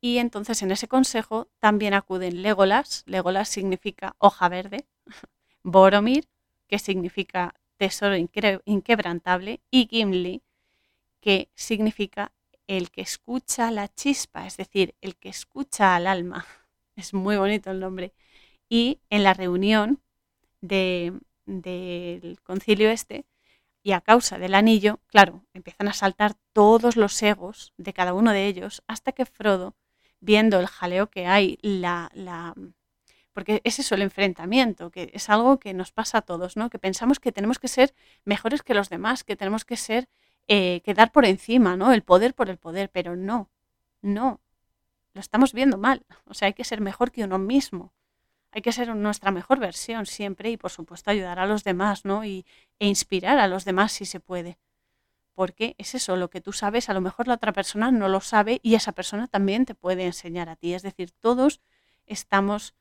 [0.00, 4.86] Y entonces en ese consejo también acuden Legolas, Legolas significa hoja verde,
[5.62, 6.28] Boromir,
[6.68, 10.42] que significa tesoro inquebrantable, y Gimli,
[11.20, 12.32] que significa
[12.66, 16.46] el que escucha la chispa, es decir, el que escucha al alma.
[16.96, 18.12] Es muy bonito el nombre.
[18.68, 20.00] Y en la reunión
[20.60, 21.20] del
[22.44, 23.26] concilio este,
[23.82, 28.30] y a causa del anillo, claro, empiezan a saltar todos los egos de cada uno
[28.32, 29.74] de ellos hasta que Frodo,
[30.20, 32.54] viendo el jaleo que hay, la, la
[33.34, 36.70] porque es eso el enfrentamiento, que es algo que nos pasa a todos, ¿no?
[36.70, 40.08] Que pensamos que tenemos que ser mejores que los demás, que tenemos que ser,
[40.48, 41.92] eh, quedar por encima, ¿no?
[41.92, 43.50] El poder por el poder, pero no.
[44.00, 44.40] No,
[45.14, 46.06] lo estamos viendo mal.
[46.26, 47.92] O sea, hay que ser mejor que uno mismo.
[48.52, 52.24] Hay que ser nuestra mejor versión siempre y, por supuesto, ayudar a los demás, ¿no?
[52.24, 52.46] Y,
[52.78, 54.58] e inspirar a los demás si se puede.
[55.34, 58.20] Porque es eso, lo que tú sabes, a lo mejor la otra persona no lo
[58.20, 60.72] sabe y esa persona también te puede enseñar a ti.
[60.74, 61.60] Es decir, todos
[62.06, 62.74] estamos,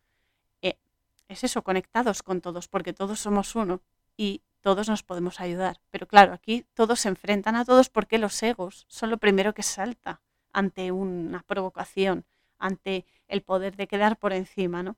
[1.27, 3.81] es eso, conectados con todos, porque todos somos uno
[4.17, 5.79] y todos nos podemos ayudar.
[5.91, 9.63] Pero claro, aquí todos se enfrentan a todos porque los egos son lo primero que
[9.63, 10.21] salta
[10.53, 12.25] ante una provocación,
[12.57, 14.97] ante el poder de quedar por encima, ¿no?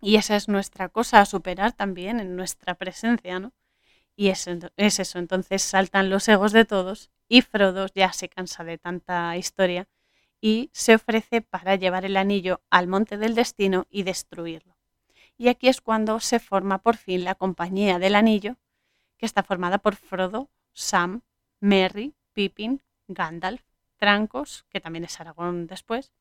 [0.00, 3.52] Y esa es nuestra cosa a superar también en nuestra presencia, ¿no?
[4.16, 4.46] Y es,
[4.76, 9.36] es eso, entonces saltan los egos de todos y Frodo ya se cansa de tanta
[9.36, 9.88] historia
[10.40, 14.71] y se ofrece para llevar el anillo al monte del destino y destruirlo.
[15.36, 18.56] Y aquí es cuando se forma por fin la compañía del anillo,
[19.16, 21.22] que está formada por Frodo, Sam,
[21.60, 23.62] Merry, Pippin, Gandalf,
[23.96, 26.12] Trancos, que también es Aragón después,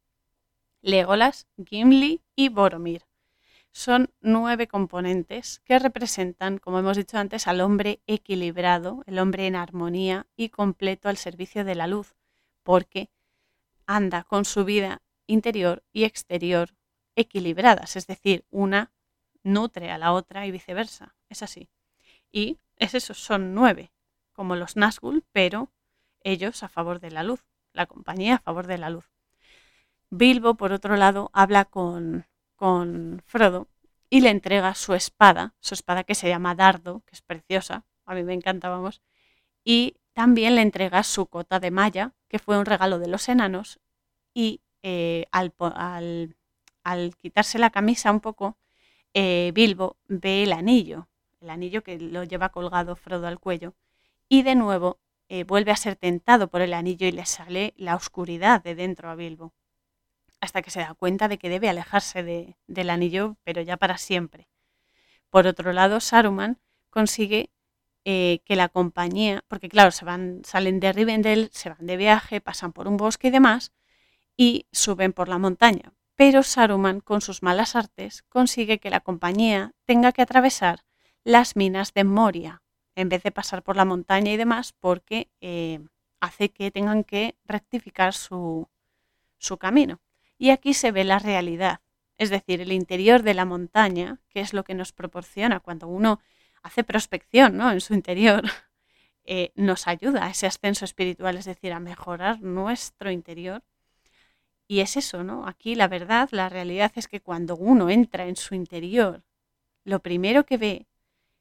[0.81, 3.05] Legolas, Gimli y Boromir.
[3.71, 9.55] Son nueve componentes que representan, como hemos dicho antes, al hombre equilibrado, el hombre en
[9.55, 12.15] armonía y completo al servicio de la luz,
[12.63, 13.09] porque
[13.85, 16.75] anda con su vida interior y exterior
[17.15, 18.91] equilibradas, es decir, una
[19.43, 21.15] nutre a la otra y viceversa.
[21.29, 21.69] Es así.
[22.31, 23.91] Y es eso, son nueve,
[24.33, 25.71] como los Nazgûl, pero
[26.23, 29.05] ellos a favor de la luz, la compañía a favor de la luz.
[30.09, 33.67] Bilbo, por otro lado, habla con, con Frodo
[34.09, 38.13] y le entrega su espada, su espada que se llama Dardo, que es preciosa, a
[38.13, 39.01] mí me encanta, vamos,
[39.63, 43.79] y también le entrega su cota de malla, que fue un regalo de los enanos,
[44.33, 45.53] y eh, al,
[46.83, 48.57] al, quitarse la camisa un poco,
[49.13, 51.07] eh, Bilbo ve el anillo,
[51.39, 53.73] el anillo que lo lleva colgado Frodo al cuello,
[54.29, 54.99] y de nuevo
[55.29, 59.09] eh, vuelve a ser tentado por el anillo y le sale la oscuridad de dentro
[59.09, 59.53] a Bilbo
[60.41, 63.97] hasta que se da cuenta de que debe alejarse de, del anillo, pero ya para
[63.97, 64.49] siempre.
[65.29, 66.59] Por otro lado, Saruman
[66.89, 67.51] consigue
[68.03, 72.41] eh, que la compañía, porque claro, se van, salen de Rivendell, se van de viaje,
[72.41, 73.71] pasan por un bosque y demás,
[74.35, 75.93] y suben por la montaña.
[76.15, 80.83] Pero Saruman, con sus malas artes, consigue que la compañía tenga que atravesar
[81.23, 82.61] las minas de Moria,
[82.95, 85.79] en vez de pasar por la montaña y demás, porque eh,
[86.19, 88.69] hace que tengan que rectificar su,
[89.37, 90.01] su camino.
[90.37, 91.81] Y aquí se ve la realidad,
[92.17, 96.19] es decir, el interior de la montaña, que es lo que nos proporciona cuando uno
[96.63, 97.71] hace prospección ¿no?
[97.71, 98.43] en su interior,
[99.23, 103.63] eh, nos ayuda a ese ascenso espiritual, es decir, a mejorar nuestro interior.
[104.71, 105.45] Y es eso, ¿no?
[105.47, 109.25] Aquí la verdad, la realidad es que cuando uno entra en su interior,
[109.83, 110.87] lo primero que ve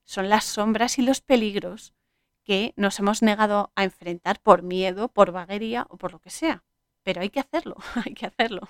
[0.02, 1.94] son las sombras y los peligros
[2.42, 6.64] que nos hemos negado a enfrentar por miedo, por vaguería o por lo que sea.
[7.04, 8.68] Pero hay que hacerlo, hay que hacerlo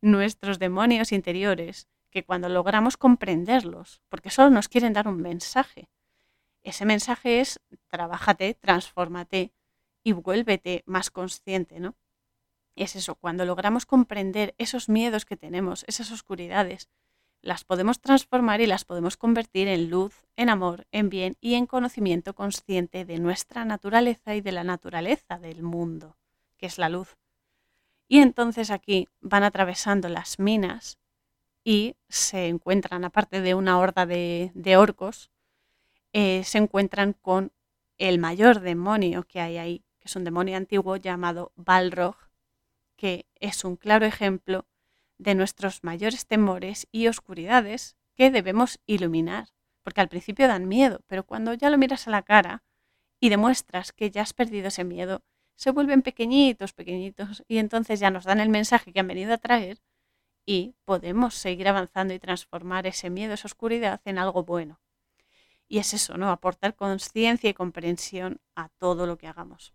[0.00, 5.88] nuestros demonios interiores, que cuando logramos comprenderlos, porque solo nos quieren dar un mensaje,
[6.62, 9.52] ese mensaje es trabájate, transfórmate
[10.04, 11.96] y vuélvete más consciente, ¿no?
[12.76, 16.88] Es eso, cuando logramos comprender esos miedos que tenemos, esas oscuridades,
[17.44, 21.66] las podemos transformar y las podemos convertir en luz, en amor, en bien y en
[21.66, 26.16] conocimiento consciente de nuestra naturaleza y de la naturaleza del mundo,
[26.56, 27.16] que es la luz.
[28.08, 30.98] Y entonces aquí van atravesando las minas
[31.62, 35.30] y se encuentran, aparte de una horda de, orcos,
[36.12, 37.52] eh, se encuentran con
[37.98, 42.16] el mayor demonio que hay ahí, que es un demonio antiguo llamado Balrog,
[42.96, 44.66] que es un claro ejemplo
[45.18, 49.48] de nuestros mayores temores y oscuridades que debemos iluminar,
[49.82, 52.62] porque al principio dan miedo, pero cuando ya lo miras a la cara
[53.20, 55.22] y demuestras que ya has perdido ese miedo,
[55.56, 59.38] se vuelven pequeñitos, pequeñitos, y entonces ya nos dan el mensaje que han venido a
[59.38, 59.80] traer
[60.46, 64.80] y podemos seguir avanzando y transformar ese miedo, esa oscuridad en algo bueno.
[65.68, 66.30] Y es eso, ¿no?
[66.30, 69.72] Aportar conciencia y comprensión a todo lo que hagamos.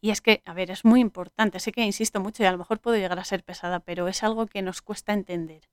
[0.00, 2.58] Y es que, a ver, es muy importante, sé que insisto mucho y a lo
[2.58, 5.68] mejor puedo llegar a ser pesada, pero es algo que nos cuesta entender.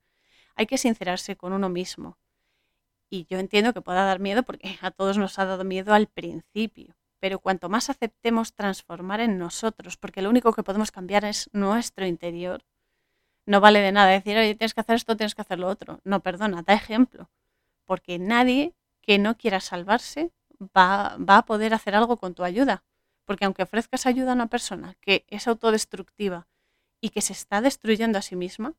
[0.55, 2.17] Hay que sincerarse con uno mismo.
[3.09, 6.07] Y yo entiendo que pueda dar miedo porque a todos nos ha dado miedo al
[6.07, 11.49] principio pero cuanto más aceptemos transformar en nosotros, porque lo único que podemos cambiar es
[11.53, 12.65] nuestro interior,
[13.45, 16.01] no vale de nada decir, oye, tienes que hacer esto, tienes que hacer lo otro.
[16.03, 17.30] No, perdona, da ejemplo,
[17.86, 22.84] porque nadie que no quiera salvarse va, va a poder hacer algo con tu ayuda,
[23.26, 26.47] porque aunque ofrezcas ayuda a una persona que es autodestructiva
[27.01, 28.74] y que se está destruyendo a sí misma,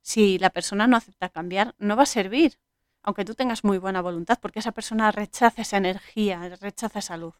[0.00, 2.58] si la persona no acepta cambiar, no va a servir,
[3.02, 7.34] aunque tú tengas muy buena voluntad, porque esa persona rechaza esa energía, rechaza esa luz.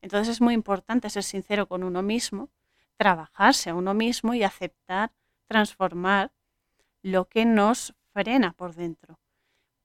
[0.00, 2.50] Entonces es muy importante ser sincero con uno mismo,
[2.96, 5.12] trabajarse a uno mismo y aceptar,
[5.46, 6.32] transformar
[7.02, 9.18] lo que nos frena por dentro.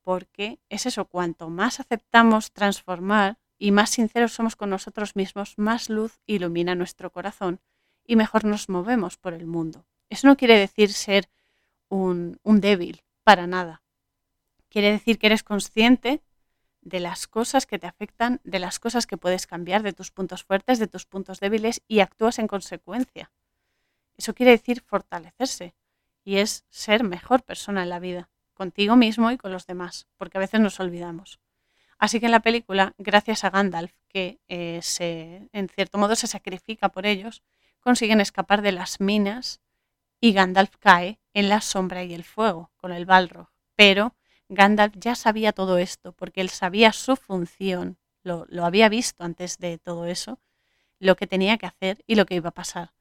[0.02, 5.90] Porque es eso, cuanto más aceptamos transformar y más sinceros somos con nosotros mismos, más
[5.90, 7.60] luz ilumina nuestro corazón
[8.06, 9.86] y mejor nos movemos por el mundo.
[10.10, 11.30] Eso no quiere decir ser
[11.90, 13.82] un, un débil, para nada.
[14.70, 16.22] Quiere decir que eres consciente
[16.82, 20.44] de las cosas que te afectan, de las cosas que puedes cambiar, de tus puntos
[20.44, 23.32] fuertes, de tus puntos débiles y actúas en consecuencia.
[24.16, 25.76] Eso quiere decir fortalecerse
[26.24, 30.38] y es ser mejor persona en la vida, contigo mismo y con los demás, porque
[30.38, 31.40] a veces nos olvidamos.
[32.00, 34.82] Así que en la película, gracias a Gandalf, que eh,
[35.52, 37.42] en cierto modo se sacrifica por ellos,
[37.80, 39.62] consiguen escapar de las minas
[40.20, 43.50] y Gandalf cae en la sombra y el fuego con el Balrog.
[43.76, 44.16] Pero
[44.50, 49.58] Gandalf ya sabía todo esto, porque él sabía su función, lo, lo había visto antes
[49.58, 50.40] de todo eso,
[51.00, 52.94] lo que tenía que hacer y lo que iba a pasar.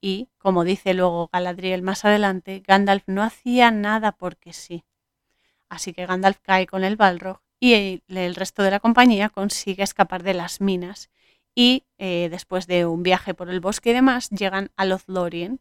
[0.00, 4.84] Y, como dice luego Galadriel más adelante, Gandalf no hacía nada porque sí.
[5.68, 10.22] Así que Gandalf cae con el Balrog y el, resto de la compañía consigue escapar
[10.22, 11.10] de las minas
[11.54, 15.60] y eh, después de un viaje por el bosque y demás llegan a Lothlorien.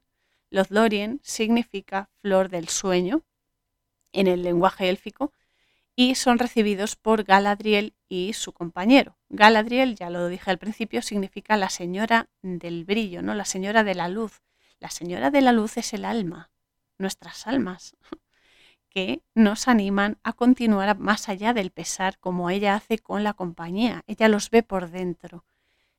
[0.50, 3.24] Lothlorien significa flor del sueño
[4.14, 5.34] en el lenguaje élfico
[5.94, 9.18] y son recibidos por Galadriel y su compañero.
[9.28, 13.36] Galadriel, ya lo dije al principio, significa la señora del brillo, ¿no?
[13.36, 14.42] La señora de la luz.
[14.80, 16.50] La señora de la luz es el alma,
[16.98, 17.98] nuestras almas
[18.90, 24.04] que nos animan a continuar más allá del pesar, como ella hace con la compañía.
[24.08, 25.46] Ella los ve por dentro,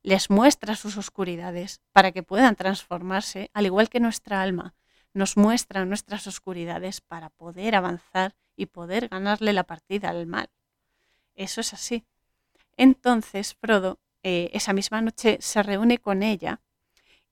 [0.02, 4.74] les muestra sus oscuridades para que puedan transformarse, al igual que nuestra alma
[5.12, 10.50] nos muestra nuestras oscuridades para poder avanzar y poder ganarle la partida al mal.
[11.34, 12.04] Eso es así.
[12.76, 16.60] Entonces Frodo eh, esa misma noche se reúne con ella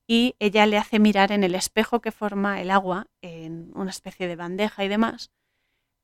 [0.07, 4.27] y ella le hace mirar en el espejo que forma el agua, en una especie
[4.27, 5.31] de bandeja y demás,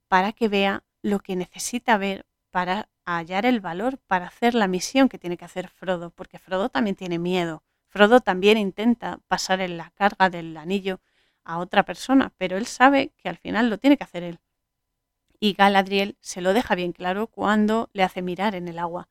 [0.08, 5.10] para que vea lo que necesita ver para hallar el valor para hacer la misión
[5.10, 7.64] que tiene que hacer Frodo, porque Frodo también tiene miedo.
[7.88, 11.00] Frodo también intenta pasar en la carga del anillo
[11.44, 14.40] a otra persona, pero él sabe que al final lo tiene que hacer él.
[15.40, 19.10] Y Galadriel se lo deja bien claro cuando le hace mirar en el agua.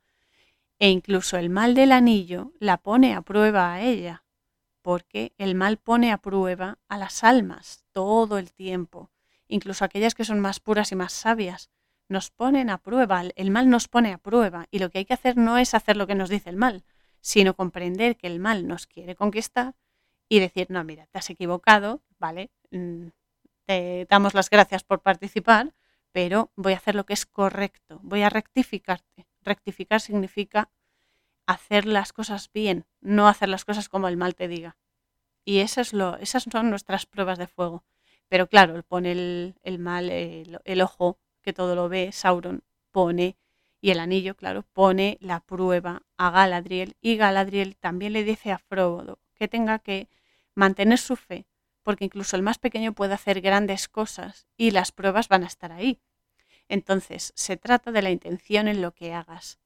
[0.78, 4.24] E incluso el mal del anillo la pone a prueba a ella,
[4.82, 9.11] porque el mal pone a prueba a las almas todo el tiempo
[9.49, 11.70] incluso aquellas que son más puras y más sabias,
[12.09, 15.14] nos ponen a prueba, el mal nos pone a prueba y lo que hay que
[15.14, 16.84] hacer no es hacer lo que nos dice el mal,
[17.20, 19.74] sino comprender que el mal nos quiere conquistar
[20.28, 22.51] y decir, no, mira, te has equivocado, ¿vale?
[22.70, 23.09] Mm,
[23.66, 25.74] te damos las gracias por participar,
[26.12, 29.26] pero voy a hacer lo que es correcto, voy a rectificarte.
[29.42, 30.70] Rectificar significa
[31.47, 34.76] hacer las cosas bien, no hacer las cosas como el mal te diga.
[35.45, 37.84] Y eso es lo, esas son nuestras pruebas de fuego.
[38.29, 43.37] Pero claro, pone el, mal, el, ojo que todo lo ve, Sauron pone,
[43.81, 48.59] y el anillo, claro, pone la prueba a Galadriel y Galadriel también le dice a
[48.59, 50.09] Frodo que tenga que
[50.55, 51.47] mantener su fe,
[51.83, 55.70] porque incluso el más pequeño puede hacer grandes cosas y las pruebas van a estar
[55.70, 56.01] ahí.
[56.68, 59.59] Entonces, se trata de la intención en lo que hagas,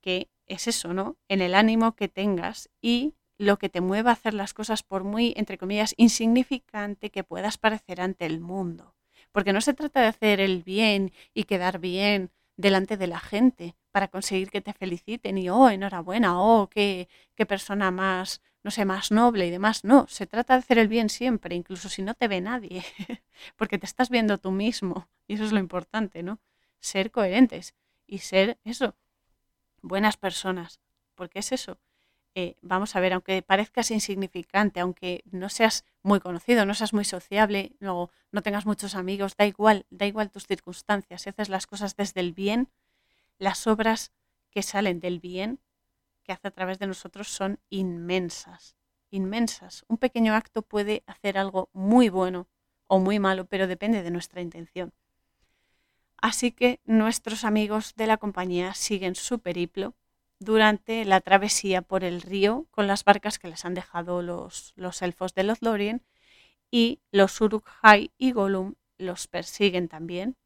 [0.00, 1.16] que es eso, ¿no?
[1.28, 5.02] En el ánimo que tengas y lo que te mueva a hacer las cosas por
[5.02, 8.94] muy, entre comillas, insignificante que puedas parecer ante el mundo.
[9.32, 13.76] Porque no se trata de hacer el bien y quedar bien delante de la gente
[13.92, 18.84] para conseguir que te feliciten y, oh, enhorabuena, oh, qué, qué persona más, no sé,
[18.84, 19.84] más noble y demás.
[19.84, 22.84] No, se trata de hacer el bien siempre, incluso si no te ve nadie,
[23.56, 25.08] porque te estás viendo tú mismo.
[25.26, 26.40] Y eso es lo importante, ¿no?
[26.78, 27.74] Ser coherentes
[28.06, 28.96] y ser eso,
[29.80, 30.78] buenas personas,
[31.14, 31.78] porque es eso,
[32.34, 37.04] eh, vamos a ver, aunque parezcas insignificante, aunque no seas muy conocido, no seas muy
[37.04, 41.22] sociable, no, no tengas muchos amigos, da igual, da igual tus circunstancias.
[41.22, 42.68] Si haces las cosas desde el bien,
[43.38, 44.12] las obras
[44.50, 45.60] que salen del bien
[46.22, 48.76] que hace a través de nosotros son inmensas,
[49.10, 49.84] inmensas.
[49.88, 52.46] Un pequeño acto puede hacer algo muy bueno
[52.86, 54.92] o muy malo, pero depende de nuestra intención.
[56.18, 59.94] Así que nuestros amigos de la compañía siguen su periplo
[60.40, 65.02] durante la travesía por el río con las barcas que les han dejado los, los
[65.02, 66.02] elfos de Lothlorien
[66.70, 70.36] y los Uruk-hai y Gollum los persiguen también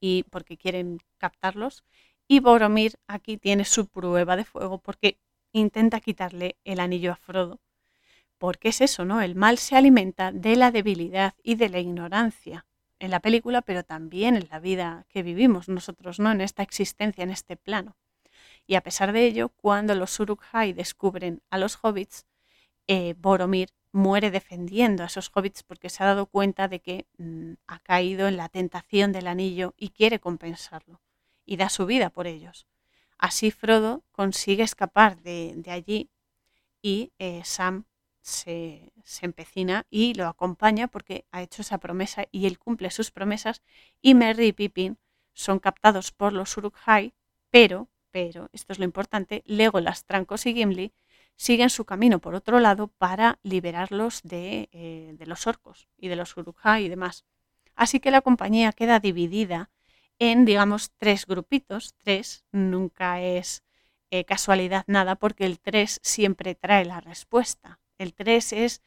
[0.00, 1.84] y porque quieren captarlos
[2.28, 5.18] y Boromir aquí tiene su prueba de fuego porque
[5.52, 7.60] intenta quitarle el anillo a Frodo.
[8.38, 9.22] Porque es eso, ¿no?
[9.22, 12.66] El mal se alimenta de la debilidad y de la ignorancia
[12.98, 16.30] en la película, pero también en la vida que vivimos nosotros, ¿no?
[16.30, 17.96] En esta existencia, en este plano.
[18.66, 22.26] Y a pesar de ello, cuando los Uruk-hai descubren a los hobbits,
[22.86, 27.54] eh, Boromir muere defendiendo a esos hobbits porque se ha dado cuenta de que mm,
[27.66, 31.00] ha caído en la tentación del anillo y quiere compensarlo
[31.46, 32.66] y da su vida por ellos.
[33.18, 36.10] Así Frodo consigue escapar de, allí
[36.82, 37.84] y eh, Sam
[38.20, 38.92] se,
[39.22, 43.62] empecina y lo acompaña porque ha hecho esa promesa y él cumple sus promesas
[44.02, 44.98] y Merry y Pippin
[45.32, 47.14] son captados por los Uruk-hai,
[47.50, 50.94] pero, pero, esto es lo importante, Legolas, Trancos y Gimli
[51.36, 56.16] siguen su camino por otro lado para liberarlos de, eh, de los orcos y de
[56.16, 57.26] los Uruk-hai y demás.
[57.74, 59.68] Así que la compañía queda dividida
[60.18, 61.94] en, digamos, tres grupitos.
[61.98, 63.62] Tres nunca es
[64.10, 67.80] eh, casualidad nada porque el tres siempre trae la respuesta.
[67.98, 68.82] El 3 es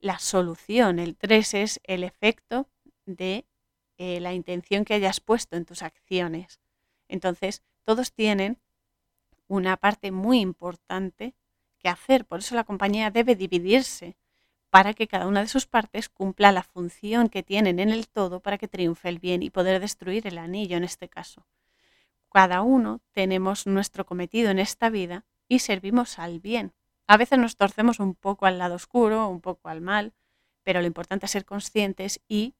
[0.00, 2.68] la solución, el 3 es el efecto
[3.06, 3.46] de
[3.98, 6.58] eh, la intención que hayas puesto en tus acciones.
[7.06, 8.58] Entonces, todos tienen
[9.48, 11.34] una parte muy importante
[11.78, 12.24] que hacer.
[12.24, 14.16] Por eso la compañía debe dividirse
[14.70, 18.40] para que cada una de sus partes cumpla la función que tienen en el todo
[18.40, 21.46] para que triunfe el bien y poder destruir el anillo en este caso.
[22.32, 26.72] Cada uno tenemos nuestro cometido en esta vida y servimos al bien.
[27.06, 30.12] A veces nos torcemos un poco al lado oscuro, un poco al mal,
[30.64, 32.56] pero lo importante es ser conscientes y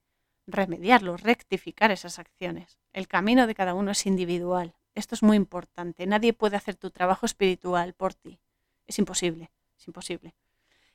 [0.46, 2.78] remediarlo, rectificar esas acciones.
[2.92, 4.76] El camino de cada uno es individual.
[4.94, 6.06] Esto es muy importante.
[6.06, 8.38] Nadie puede hacer tu trabajo espiritual por ti.
[8.86, 10.34] Es imposible, es imposible.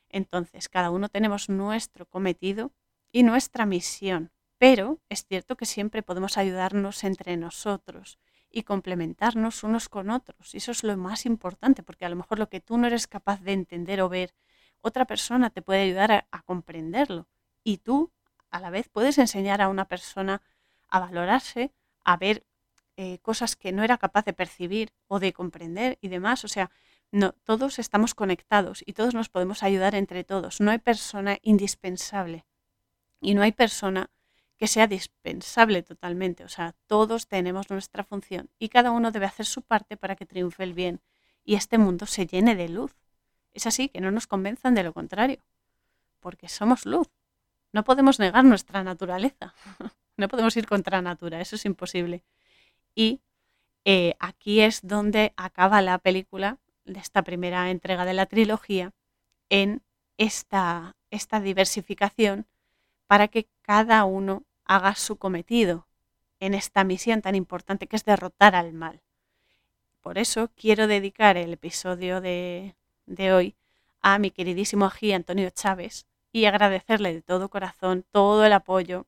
[0.10, 2.72] Entonces, cada uno tenemos nuestro cometido
[3.12, 8.20] y nuestra misión, pero es cierto que siempre podemos ayudarnos entre nosotros
[8.52, 10.54] y complementarnos unos con otros.
[10.54, 13.08] Y eso es lo más importante, porque a lo mejor lo que tú no eres
[13.08, 14.34] capaz de entender o ver,
[14.82, 17.28] otra persona te puede ayudar a, comprenderlo.
[17.64, 18.12] Y tú,
[18.50, 20.42] a la vez, puedes enseñar a una persona
[20.88, 21.72] a valorarse,
[22.04, 22.46] a ver
[23.02, 26.44] eh, cosas que no era capaz de percibir o de comprender y demás.
[26.44, 26.70] O sea,
[27.14, 30.60] no, todos estamos conectados y todos nos podemos ayudar entre todos.
[30.60, 32.44] No hay persona indispensable
[33.22, 34.10] y no hay persona
[34.58, 36.44] que sea dispensable totalmente.
[36.44, 40.26] O sea, todos tenemos nuestra función y cada uno debe hacer su parte para que
[40.26, 41.00] triunfe el bien
[41.46, 42.94] y este mundo se llene de luz.
[43.54, 45.40] Es así, que no nos convenzan de lo contrario,
[46.20, 47.08] porque somos luz.
[47.72, 49.54] No podemos negar nuestra naturaleza,
[50.18, 52.26] no podemos ir contra natura, eso es imposible.
[52.96, 53.22] Y
[53.86, 58.94] eh, aquí es donde acaba la película de esta primera entrega de la trilogía
[59.50, 59.82] en
[60.18, 62.46] esta, esta diversificación
[63.08, 65.88] para que cada uno haga su cometido
[66.40, 69.02] en esta misión tan importante que es derrotar al mal.
[70.02, 72.76] Por eso quiero dedicar el episodio de,
[73.34, 73.56] hoy
[74.02, 79.08] a mi queridísimo ají Antonio Chávez y agradecerle de todo corazón todo el apoyo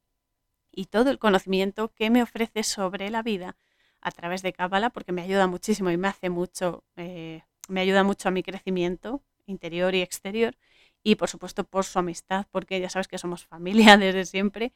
[0.71, 3.55] y todo el conocimiento que me ofrece sobre la vida
[4.01, 8.03] a través de Cábala, porque me ayuda muchísimo y me hace mucho, eh, me ayuda
[8.03, 10.55] mucho a mi crecimiento interior y exterior,
[11.03, 14.73] y por supuesto por su amistad, porque ya sabes que somos familia desde siempre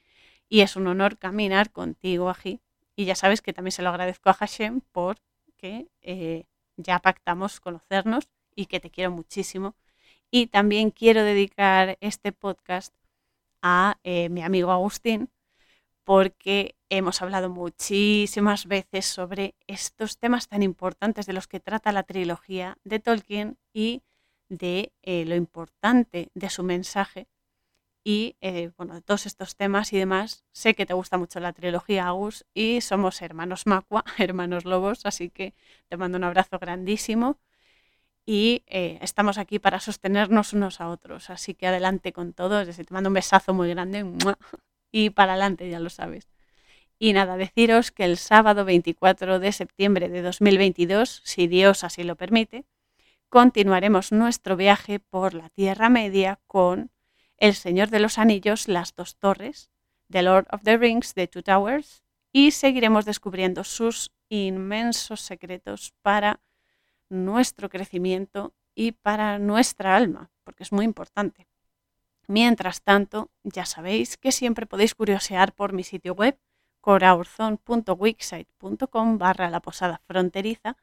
[0.50, 2.62] y es un honor caminar contigo, Aji.
[2.96, 6.46] Y ya sabes que también se lo agradezco a Hashem porque eh,
[6.78, 9.76] ya pactamos conocernos y que te quiero muchísimo.
[10.32, 12.94] Y también quiero dedicar este podcast
[13.62, 15.30] a eh, mi amigo Agustín
[16.06, 22.04] porque hemos hablado muchísimas veces sobre estos temas tan importantes de los que trata la
[22.04, 24.04] trilogía de Tolkien y
[24.48, 27.28] de eh, lo importante de su mensaje
[28.04, 30.46] y eh, bueno, de todos estos temas y demás.
[30.52, 35.30] Sé que te gusta mucho la trilogía Agus y somos hermanos Macua, hermanos lobos, así
[35.30, 35.56] que
[35.90, 37.40] te mando un abrazo grandísimo
[38.28, 41.32] y eh, estamos aquí para sostenernos unos a otros.
[41.32, 44.06] Así que adelante con todo, es decir, te mando un besazo muy grande
[44.96, 46.30] y para adelante, ya lo sabes.
[46.98, 52.16] Y nada, deciros que el sábado 24 de septiembre de 2022, si Dios así lo
[52.16, 52.64] permite,
[53.28, 56.92] continuaremos nuestro viaje por la Tierra Media con
[57.36, 59.70] el Señor de los Anillos, Las Dos Torres,
[60.10, 62.02] The Lord of the Rings, The Two Towers,
[62.32, 66.40] y seguiremos descubriendo sus inmensos secretos para
[67.10, 71.50] nuestro crecimiento y para nuestra alma, porque es muy importante.
[72.28, 76.40] Mientras tanto, ya sabéis que siempre podéis curiosear por mi sitio web,
[76.82, 80.78] coraurzon.wixsite.com barra la posada fronteriza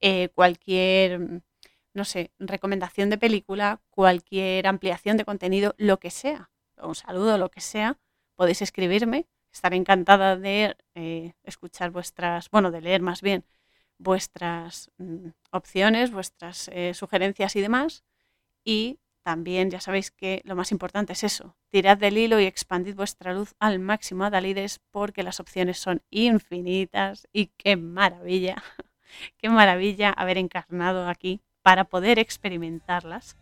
[0.00, 1.42] eh, cualquier,
[1.94, 6.50] no sé, recomendación de película, cualquier ampliación de contenido, lo que sea,
[6.82, 7.98] un saludo, lo que sea,
[8.36, 9.26] podéis escribirme.
[9.52, 13.44] Estaré encantada de eh, escuchar vuestras, bueno, de leer más bien
[13.98, 18.04] vuestras mm, opciones, vuestras sugerencias y demás
[18.64, 22.94] Y también ya sabéis que lo más importante es eso, tirad del hilo y expandid
[22.96, 28.56] vuestra luz al máximo a Dalides porque las opciones son infinitas y qué maravilla,
[29.38, 33.36] qué maravilla haber encarnado aquí para poder experimentarlas.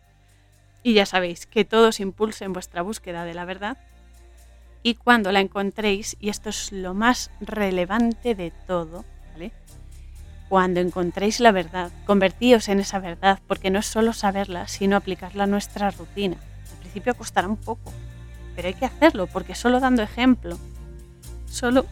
[0.83, 3.77] Y ya sabéis que todo os impulse en vuestra búsqueda de la verdad
[4.81, 9.05] y cuando la encontréis, y esto es lo más relevante de todo.
[10.47, 15.43] Cuando encontréis la verdad, convertíos en esa verdad, porque no es solo saberla, sino aplicarla
[15.43, 16.37] a nuestra rutina.
[16.71, 17.93] Al principio costará un poco,
[18.55, 20.57] pero hay que hacerlo, porque solo dando ejemplo,
[21.45, 21.85] solo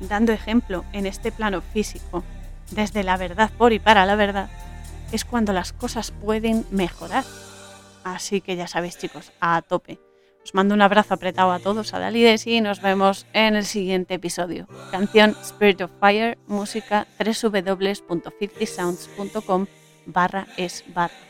[0.00, 2.24] dando ejemplo en este plano físico,
[2.70, 4.48] desde la verdad por y para la verdad,
[5.12, 7.22] es cuando las cosas pueden mejorar.
[8.04, 10.00] Así que ya sabéis chicos, a tope.
[10.42, 14.14] Os mando un abrazo apretado a todos, a Dalides y nos vemos en el siguiente
[14.14, 14.66] episodio.
[14.90, 19.66] Canción Spirit of Fire, música www.50sounds.com
[20.06, 21.27] barra es barra.